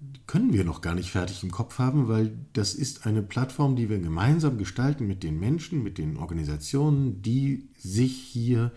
Die 0.00 0.20
können 0.26 0.52
wir 0.52 0.64
noch 0.64 0.80
gar 0.80 0.94
nicht 0.94 1.10
fertig 1.12 1.44
im 1.44 1.52
Kopf 1.52 1.78
haben, 1.78 2.08
weil 2.08 2.36
das 2.54 2.74
ist 2.74 3.06
eine 3.06 3.22
Plattform, 3.22 3.76
die 3.76 3.88
wir 3.88 4.00
gemeinsam 4.00 4.58
gestalten 4.58 5.06
mit 5.06 5.22
den 5.22 5.38
Menschen, 5.38 5.82
mit 5.82 5.96
den 5.98 6.16
Organisationen, 6.16 7.22
die 7.22 7.68
sich 7.78 8.16
hier 8.16 8.72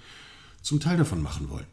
zum 0.61 0.79
Teil 0.79 0.97
davon 0.97 1.21
machen 1.23 1.49
wollen. 1.49 1.65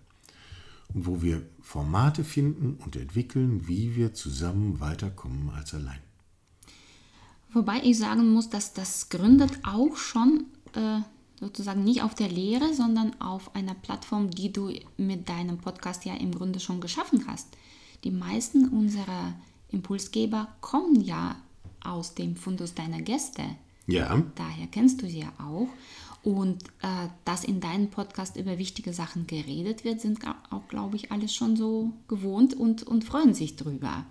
und 0.94 1.06
wo 1.06 1.22
wir 1.22 1.42
Formate 1.60 2.24
finden 2.24 2.74
und 2.74 2.96
entwickeln, 2.96 3.66
wie 3.66 3.96
wir 3.96 4.14
zusammen 4.14 4.80
weiterkommen 4.80 5.50
als 5.50 5.74
allein. 5.74 6.00
Wobei 7.52 7.80
ich 7.82 7.98
sagen 7.98 8.30
muss, 8.32 8.50
dass 8.50 8.72
das 8.72 9.08
gründet 9.08 9.60
auch 9.62 9.96
schon 9.96 10.46
äh, 10.74 11.00
sozusagen 11.42 11.82
nicht 11.82 12.02
auf 12.02 12.14
der 12.14 12.28
Lehre, 12.28 12.72
sondern 12.72 13.20
auf 13.20 13.54
einer 13.56 13.74
Plattform, 13.74 14.30
die 14.30 14.52
du 14.52 14.72
mit 14.96 15.28
deinem 15.28 15.58
Podcast 15.58 16.04
ja 16.04 16.14
im 16.14 16.32
Grunde 16.32 16.60
schon 16.60 16.80
geschaffen 16.80 17.24
hast. 17.26 17.48
Die 18.04 18.12
meisten 18.12 18.68
unserer 18.68 19.34
Impulsgeber 19.70 20.46
kommen 20.60 21.00
ja 21.00 21.34
aus 21.82 22.14
dem 22.14 22.36
Fundus 22.36 22.74
deiner 22.74 23.02
Gäste. 23.02 23.42
Ja. 23.88 24.22
Daher 24.36 24.68
kennst 24.68 25.02
du 25.02 25.08
sie 25.08 25.22
ja 25.22 25.32
auch. 25.38 25.66
Und 26.22 26.62
äh, 26.82 27.08
dass 27.24 27.42
in 27.42 27.58
deinem 27.58 27.90
Podcast 27.90 28.36
über 28.36 28.58
wichtige 28.58 28.92
Sachen 28.92 29.26
geredet 29.26 29.82
wird, 29.82 30.00
sind 30.00 30.20
auch, 30.50 30.68
glaube 30.68 30.94
ich, 30.94 31.10
alle 31.10 31.28
schon 31.28 31.56
so 31.56 31.90
gewohnt 32.06 32.54
und, 32.54 32.84
und 32.84 33.04
freuen 33.04 33.34
sich 33.34 33.56
drüber. 33.56 34.06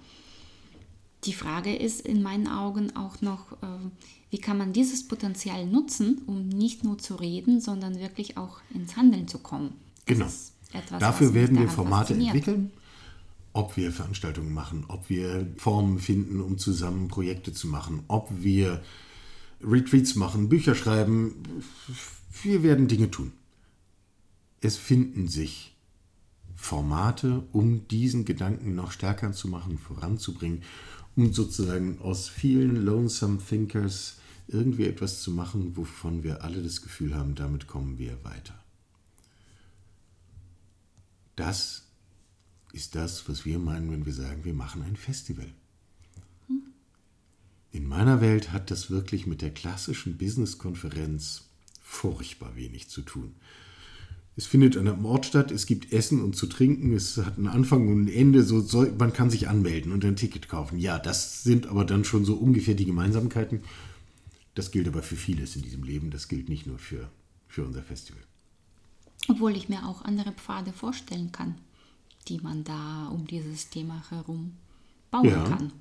Die 1.24 1.32
Frage 1.32 1.74
ist 1.74 2.02
in 2.02 2.22
meinen 2.22 2.50
Augen 2.50 2.94
auch 2.98 3.22
noch, 3.22 3.54
äh, 3.54 3.90
wie 4.32 4.40
kann 4.40 4.58
man 4.58 4.74
dieses 4.74 5.08
Potenzial 5.08 5.68
nutzen, 5.68 6.22
um 6.26 6.48
nicht 6.48 6.84
nur 6.84 6.98
zu 6.98 7.16
reden, 7.16 7.60
sondern 7.60 8.00
wirklich 8.00 8.38
auch 8.38 8.62
ins 8.74 8.96
Handeln 8.96 9.28
zu 9.28 9.40
kommen. 9.40 9.74
Genau. 10.06 10.26
Etwas, 10.74 11.00
Dafür 11.00 11.34
werden 11.34 11.60
wir 11.60 11.68
Formate 11.68 12.14
entwickeln, 12.14 12.72
ob 13.52 13.76
wir 13.76 13.92
Veranstaltungen 13.92 14.54
machen, 14.54 14.86
ob 14.88 15.10
wir 15.10 15.48
Formen 15.58 16.00
finden, 16.00 16.40
um 16.40 16.58
zusammen 16.58 17.10
Projekte 17.10 17.52
zu 17.52 17.68
machen, 17.68 18.04
ob 18.08 18.30
wir 18.42 18.82
Retreats 19.62 20.16
machen, 20.16 20.48
Bücher 20.48 20.76
schreiben. 20.76 21.44
Wir 22.42 22.64
werden 22.64 22.88
Dinge 22.88 23.12
tun. 23.12 23.34
Es 24.62 24.78
finden 24.78 25.28
sich 25.28 25.76
Formate, 26.56 27.44
um 27.52 27.86
diesen 27.90 28.24
Gedanken 28.24 28.76
noch 28.76 28.92
stärker 28.92 29.34
zu 29.34 29.50
machen, 29.50 29.78
voranzubringen, 29.78 30.64
um 31.18 31.34
sozusagen 31.34 32.00
aus 32.00 32.30
vielen 32.30 32.78
Lonesome 32.78 33.40
Thinkers 33.46 34.21
irgendwie 34.54 34.86
etwas 34.86 35.22
zu 35.22 35.32
machen, 35.32 35.76
wovon 35.78 36.24
wir 36.24 36.44
alle 36.44 36.62
das 36.62 36.82
Gefühl 36.82 37.16
haben, 37.16 37.36
damit 37.36 37.68
kommen 37.68 37.98
wir 37.98 38.24
weiter. 38.24 38.58
Das 41.36 41.84
ist 42.74 42.96
das, 42.96 43.28
was 43.28 43.46
wir 43.46 43.60
meinen, 43.60 43.92
wenn 43.92 44.06
wir 44.06 44.14
sagen, 44.14 44.44
wir 44.44 44.54
machen 44.54 44.84
ein 44.84 44.96
Festival. 44.96 45.48
In 47.72 47.88
meiner 47.88 48.20
Welt 48.20 48.52
hat 48.52 48.70
das 48.70 48.92
wirklich 48.92 49.28
mit 49.28 49.42
der 49.42 49.52
klassischen 49.52 50.18
Business-Konferenz 50.18 51.46
furchtbar 51.82 52.56
wenig 52.56 52.90
zu 52.90 53.02
tun. 53.02 53.34
Es 54.36 54.46
findet 54.46 54.78
an 54.78 54.88
einem 54.88 55.06
Ort 55.06 55.26
statt, 55.26 55.52
es 55.52 55.66
gibt 55.66 55.92
Essen 55.92 56.22
und 56.22 56.36
zu 56.36 56.48
trinken, 56.48 56.94
es 56.94 57.18
hat 57.18 57.38
einen 57.38 57.48
Anfang 57.48 57.88
und 57.90 58.06
ein 58.06 58.08
Ende, 58.08 58.44
so 58.44 58.62
soll, 58.62 58.94
man 58.98 59.14
kann 59.14 59.30
sich 59.30 59.50
anmelden 59.50 59.92
und 59.92 60.06
ein 60.06 60.16
Ticket 60.16 60.48
kaufen. 60.48 60.80
Ja, 60.80 61.00
das 61.00 61.44
sind 61.44 61.68
aber 61.68 61.86
dann 61.86 62.06
schon 62.06 62.24
so 62.24 62.36
ungefähr 62.36 62.76
die 62.76 62.86
Gemeinsamkeiten. 62.86 63.62
Das 64.56 64.72
gilt 64.72 64.88
aber 64.88 65.02
für 65.02 65.16
vieles 65.16 65.56
in 65.56 65.62
diesem 65.62 65.84
Leben, 65.84 66.12
das 66.12 66.28
gilt 66.28 66.50
nicht 66.50 66.68
nur 66.68 66.78
für, 66.78 67.10
für 67.48 67.66
unser 67.66 67.84
Festival. 67.84 68.22
Obwohl 69.28 69.56
ich 69.56 69.70
mir 69.70 69.88
auch 69.88 70.02
andere 70.02 70.32
Pfade 70.32 70.74
vorstellen 70.74 71.32
kann, 71.32 71.56
die 72.28 72.40
man 72.40 72.64
da 72.64 73.08
um 73.08 73.28
dieses 73.28 73.70
Thema 73.70 74.04
herum 74.10 74.58
bauen 75.10 75.26
ja. 75.26 75.44
kann. 75.44 75.74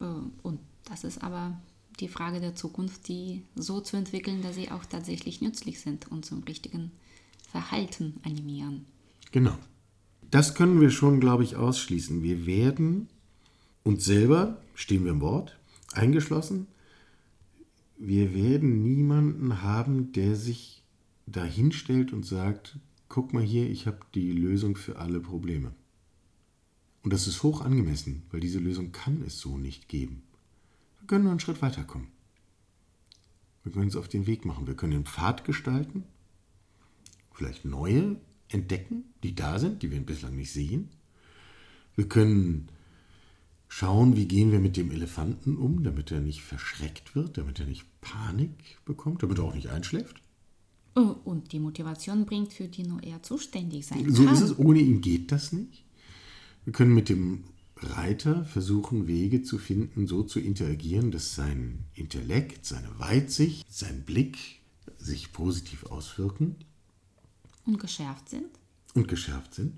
Äh, 0.00 0.04
und 0.42 0.60
das 0.84 1.04
ist 1.04 1.22
aber 1.22 1.60
die 2.00 2.08
Frage 2.08 2.40
der 2.40 2.54
Zukunft, 2.54 3.08
die 3.08 3.42
so 3.54 3.80
zu 3.80 3.96
entwickeln, 3.96 4.42
dass 4.42 4.54
sie 4.54 4.70
auch 4.70 4.84
tatsächlich 4.84 5.40
nützlich 5.40 5.80
sind 5.80 6.10
und 6.10 6.24
zum 6.24 6.42
richtigen 6.42 6.90
Verhalten 7.50 8.20
animieren. 8.22 8.84
Genau. 9.32 9.56
Das 10.30 10.54
können 10.54 10.80
wir 10.80 10.90
schon, 10.90 11.20
glaube 11.20 11.44
ich, 11.44 11.56
ausschließen. 11.56 12.22
Wir 12.22 12.46
werden 12.46 13.08
uns 13.84 14.04
selber, 14.04 14.60
stehen 14.74 15.04
wir 15.04 15.12
im 15.12 15.20
Wort, 15.20 15.56
eingeschlossen, 15.92 16.66
wir 17.98 18.34
werden 18.34 18.82
niemanden 18.82 19.62
haben, 19.62 20.12
der 20.12 20.36
sich 20.36 20.82
dahinstellt 21.26 22.12
und 22.12 22.24
sagt, 22.24 22.78
guck 23.08 23.32
mal 23.32 23.42
hier, 23.42 23.68
ich 23.68 23.86
habe 23.86 24.00
die 24.14 24.32
Lösung 24.32 24.76
für 24.76 24.98
alle 24.98 25.20
Probleme. 25.20 25.72
Und 27.02 27.12
das 27.12 27.26
ist 27.26 27.42
hoch 27.42 27.60
angemessen, 27.60 28.22
weil 28.30 28.40
diese 28.40 28.58
Lösung 28.58 28.92
kann 28.92 29.22
es 29.22 29.38
so 29.38 29.58
nicht 29.58 29.88
geben. 29.88 30.22
Wir 31.00 31.06
können 31.06 31.24
nur 31.24 31.30
einen 31.30 31.40
Schritt 31.40 31.62
weiterkommen. 31.62 32.08
Wir 33.62 33.72
können 33.72 33.86
uns 33.86 33.96
auf 33.96 34.08
den 34.08 34.26
Weg 34.26 34.44
machen. 34.44 34.66
Wir 34.66 34.74
können 34.74 34.92
den 34.92 35.06
Pfad 35.06 35.44
gestalten, 35.44 36.04
vielleicht 37.32 37.64
neue 37.64 38.16
entdecken, 38.48 39.04
die 39.22 39.34
da 39.34 39.58
sind, 39.58 39.82
die 39.82 39.90
wir 39.90 40.00
bislang 40.00 40.36
nicht 40.36 40.52
sehen. 40.52 40.88
Wir 41.94 42.08
können 42.08 42.68
schauen, 43.76 44.16
wie 44.16 44.24
gehen 44.26 44.52
wir 44.52 44.58
mit 44.58 44.78
dem 44.78 44.90
Elefanten 44.90 45.58
um, 45.58 45.84
damit 45.84 46.10
er 46.10 46.20
nicht 46.20 46.40
verschreckt 46.40 47.14
wird, 47.14 47.36
damit 47.36 47.60
er 47.60 47.66
nicht 47.66 47.84
Panik 48.00 48.78
bekommt, 48.86 49.22
damit 49.22 49.36
er 49.36 49.44
auch 49.44 49.54
nicht 49.54 49.68
einschläft. 49.68 50.22
Oh, 50.94 51.14
und 51.24 51.52
die 51.52 51.60
Motivation 51.60 52.24
bringt, 52.24 52.54
für 52.54 52.68
die 52.68 52.84
nur 52.84 53.02
er 53.02 53.22
zuständig 53.22 53.86
sein 53.86 54.02
kann. 54.02 54.14
So 54.14 54.26
ist 54.30 54.40
es, 54.40 54.58
ohne 54.58 54.80
ihn 54.80 55.02
geht 55.02 55.30
das 55.30 55.52
nicht. 55.52 55.84
Wir 56.64 56.72
können 56.72 56.94
mit 56.94 57.10
dem 57.10 57.44
Reiter 57.76 58.46
versuchen, 58.46 59.06
Wege 59.08 59.42
zu 59.42 59.58
finden, 59.58 60.06
so 60.06 60.22
zu 60.22 60.40
interagieren, 60.40 61.10
dass 61.10 61.34
sein 61.34 61.84
Intellekt, 61.92 62.64
seine 62.64 62.98
Weitsicht, 62.98 63.70
sein 63.70 64.04
Blick 64.06 64.38
sich 64.96 65.34
positiv 65.34 65.84
auswirken. 65.84 66.56
Und 67.66 67.78
geschärft 67.78 68.30
sind. 68.30 68.48
Und 68.94 69.06
geschärft 69.06 69.52
sind. 69.52 69.74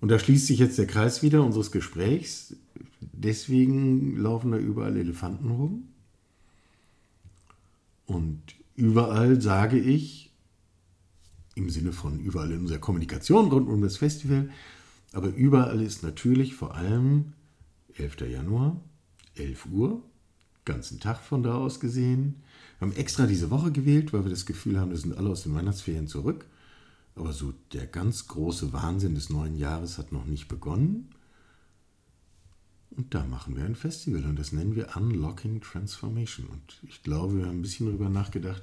Und 0.00 0.08
da 0.08 0.18
schließt 0.18 0.46
sich 0.46 0.58
jetzt 0.58 0.78
der 0.78 0.86
Kreis 0.86 1.22
wieder 1.22 1.44
unseres 1.44 1.70
Gesprächs. 1.70 2.56
Deswegen 3.00 4.16
laufen 4.16 4.50
da 4.50 4.58
überall 4.58 4.96
Elefanten 4.96 5.50
rum. 5.50 5.88
Und 8.06 8.40
überall 8.76 9.40
sage 9.40 9.78
ich, 9.78 10.32
im 11.54 11.70
Sinne 11.70 11.92
von 11.92 12.18
überall 12.18 12.50
in 12.50 12.60
unserer 12.60 12.78
Kommunikation 12.78 13.48
rund 13.48 13.68
um 13.68 13.82
das 13.82 13.98
Festival, 13.98 14.50
aber 15.12 15.28
überall 15.28 15.82
ist 15.82 16.02
natürlich 16.02 16.54
vor 16.54 16.74
allem 16.74 17.32
11. 17.94 18.20
Januar, 18.30 18.80
11 19.34 19.66
Uhr, 19.66 20.02
ganzen 20.64 21.00
Tag 21.00 21.20
von 21.20 21.42
da 21.42 21.54
aus 21.54 21.80
gesehen. 21.80 22.36
Wir 22.78 22.88
haben 22.88 22.96
extra 22.96 23.26
diese 23.26 23.50
Woche 23.50 23.72
gewählt, 23.72 24.12
weil 24.12 24.24
wir 24.24 24.30
das 24.30 24.46
Gefühl 24.46 24.78
haben, 24.78 24.90
wir 24.90 24.96
sind 24.96 25.16
alle 25.16 25.28
aus 25.28 25.42
den 25.42 25.54
Weihnachtsferien 25.54 26.06
zurück. 26.06 26.46
Aber 27.14 27.32
so 27.32 27.52
der 27.72 27.86
ganz 27.86 28.28
große 28.28 28.72
Wahnsinn 28.72 29.14
des 29.14 29.30
neuen 29.30 29.56
Jahres 29.56 29.98
hat 29.98 30.12
noch 30.12 30.24
nicht 30.24 30.48
begonnen. 30.48 31.10
Und 32.90 33.14
da 33.14 33.24
machen 33.24 33.56
wir 33.56 33.64
ein 33.64 33.76
Festival 33.76 34.24
und 34.24 34.38
das 34.38 34.52
nennen 34.52 34.74
wir 34.74 34.96
Unlocking 34.96 35.60
Transformation. 35.60 36.46
Und 36.46 36.80
ich 36.82 37.02
glaube, 37.02 37.36
wir 37.38 37.46
haben 37.46 37.58
ein 37.58 37.62
bisschen 37.62 37.86
darüber 37.86 38.08
nachgedacht, 38.08 38.62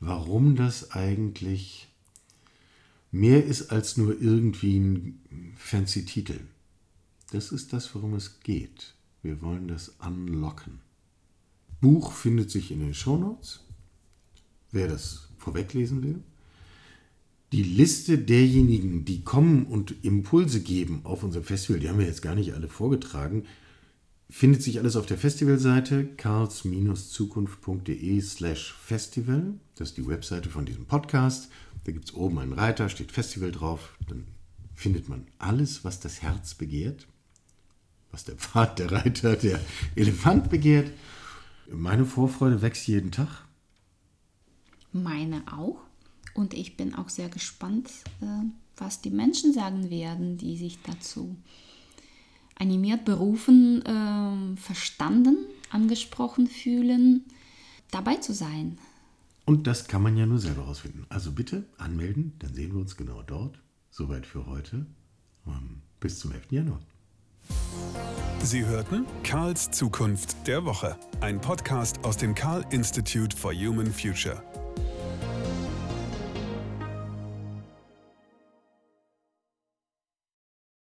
warum 0.00 0.56
das 0.56 0.92
eigentlich 0.92 1.88
mehr 3.10 3.44
ist 3.44 3.70
als 3.70 3.96
nur 3.96 4.20
irgendwie 4.20 4.78
ein 4.78 5.54
fancy 5.56 6.04
Titel. 6.04 6.40
Das 7.30 7.52
ist 7.52 7.72
das, 7.72 7.94
worum 7.94 8.14
es 8.14 8.40
geht. 8.40 8.94
Wir 9.22 9.42
wollen 9.42 9.68
das 9.68 9.90
unlocken. 9.98 10.80
Buch 11.80 12.12
findet 12.12 12.50
sich 12.50 12.70
in 12.70 12.80
den 12.80 12.94
Shownotes, 12.94 13.64
wer 14.72 14.88
das 14.88 15.28
vorweglesen 15.36 16.02
will. 16.02 16.22
Die 17.52 17.62
Liste 17.62 18.18
derjenigen, 18.18 19.06
die 19.06 19.22
kommen 19.22 19.64
und 19.64 20.04
Impulse 20.04 20.60
geben 20.60 21.00
auf 21.04 21.22
unser 21.22 21.42
Festival, 21.42 21.80
die 21.80 21.88
haben 21.88 21.98
wir 21.98 22.06
jetzt 22.06 22.20
gar 22.20 22.34
nicht 22.34 22.52
alle 22.52 22.68
vorgetragen, 22.68 23.46
findet 24.28 24.62
sich 24.62 24.78
alles 24.78 24.96
auf 24.96 25.06
der 25.06 25.16
Festivalseite 25.16 26.04
karls-zukunft.de 26.16 28.20
slash 28.20 28.74
festival. 28.74 29.54
Das 29.76 29.90
ist 29.90 29.96
die 29.96 30.06
Webseite 30.06 30.50
von 30.50 30.66
diesem 30.66 30.84
Podcast. 30.84 31.50
Da 31.84 31.92
gibt 31.92 32.04
es 32.04 32.14
oben 32.14 32.38
einen 32.38 32.52
Reiter, 32.52 32.90
steht 32.90 33.12
Festival 33.12 33.50
drauf. 33.50 33.96
Dann 34.06 34.26
findet 34.74 35.08
man 35.08 35.26
alles, 35.38 35.84
was 35.84 36.00
das 36.00 36.20
Herz 36.20 36.54
begehrt. 36.54 37.06
Was 38.10 38.24
der 38.24 38.36
Pfad, 38.36 38.78
der 38.78 38.92
Reiter, 38.92 39.36
der 39.36 39.58
Elefant 39.94 40.50
begehrt. 40.50 40.90
Meine 41.70 42.04
Vorfreude 42.04 42.60
wächst 42.60 42.88
jeden 42.88 43.10
Tag. 43.10 43.46
Meine 44.92 45.42
auch. 45.50 45.87
Und 46.38 46.54
ich 46.54 46.76
bin 46.76 46.94
auch 46.94 47.08
sehr 47.08 47.28
gespannt, 47.28 47.90
äh, 48.20 48.26
was 48.76 49.00
die 49.00 49.10
Menschen 49.10 49.52
sagen 49.52 49.90
werden, 49.90 50.38
die 50.38 50.56
sich 50.56 50.78
dazu 50.84 51.34
animiert, 52.54 53.04
berufen, 53.04 53.84
äh, 53.84 54.56
verstanden, 54.56 55.36
angesprochen 55.70 56.46
fühlen, 56.46 57.24
dabei 57.90 58.18
zu 58.18 58.32
sein. 58.32 58.78
Und 59.46 59.66
das 59.66 59.88
kann 59.88 60.00
man 60.00 60.16
ja 60.16 60.26
nur 60.26 60.38
selber 60.38 60.62
rausfinden. 60.62 61.06
Also 61.08 61.32
bitte 61.32 61.64
anmelden, 61.76 62.34
dann 62.38 62.54
sehen 62.54 62.72
wir 62.72 62.80
uns 62.82 62.96
genau 62.96 63.20
dort. 63.22 63.58
Soweit 63.90 64.24
für 64.24 64.46
heute. 64.46 64.86
Ähm, 65.44 65.82
bis 65.98 66.20
zum 66.20 66.30
11. 66.30 66.52
Januar. 66.52 66.78
Sie 68.44 68.64
hörten 68.64 69.06
Karls 69.24 69.72
Zukunft 69.72 70.46
der 70.46 70.64
Woche, 70.64 70.96
ein 71.20 71.40
Podcast 71.40 72.04
aus 72.04 72.16
dem 72.16 72.36
Karl 72.36 72.64
Institute 72.70 73.36
for 73.36 73.52
Human 73.52 73.92
Future. 73.92 74.40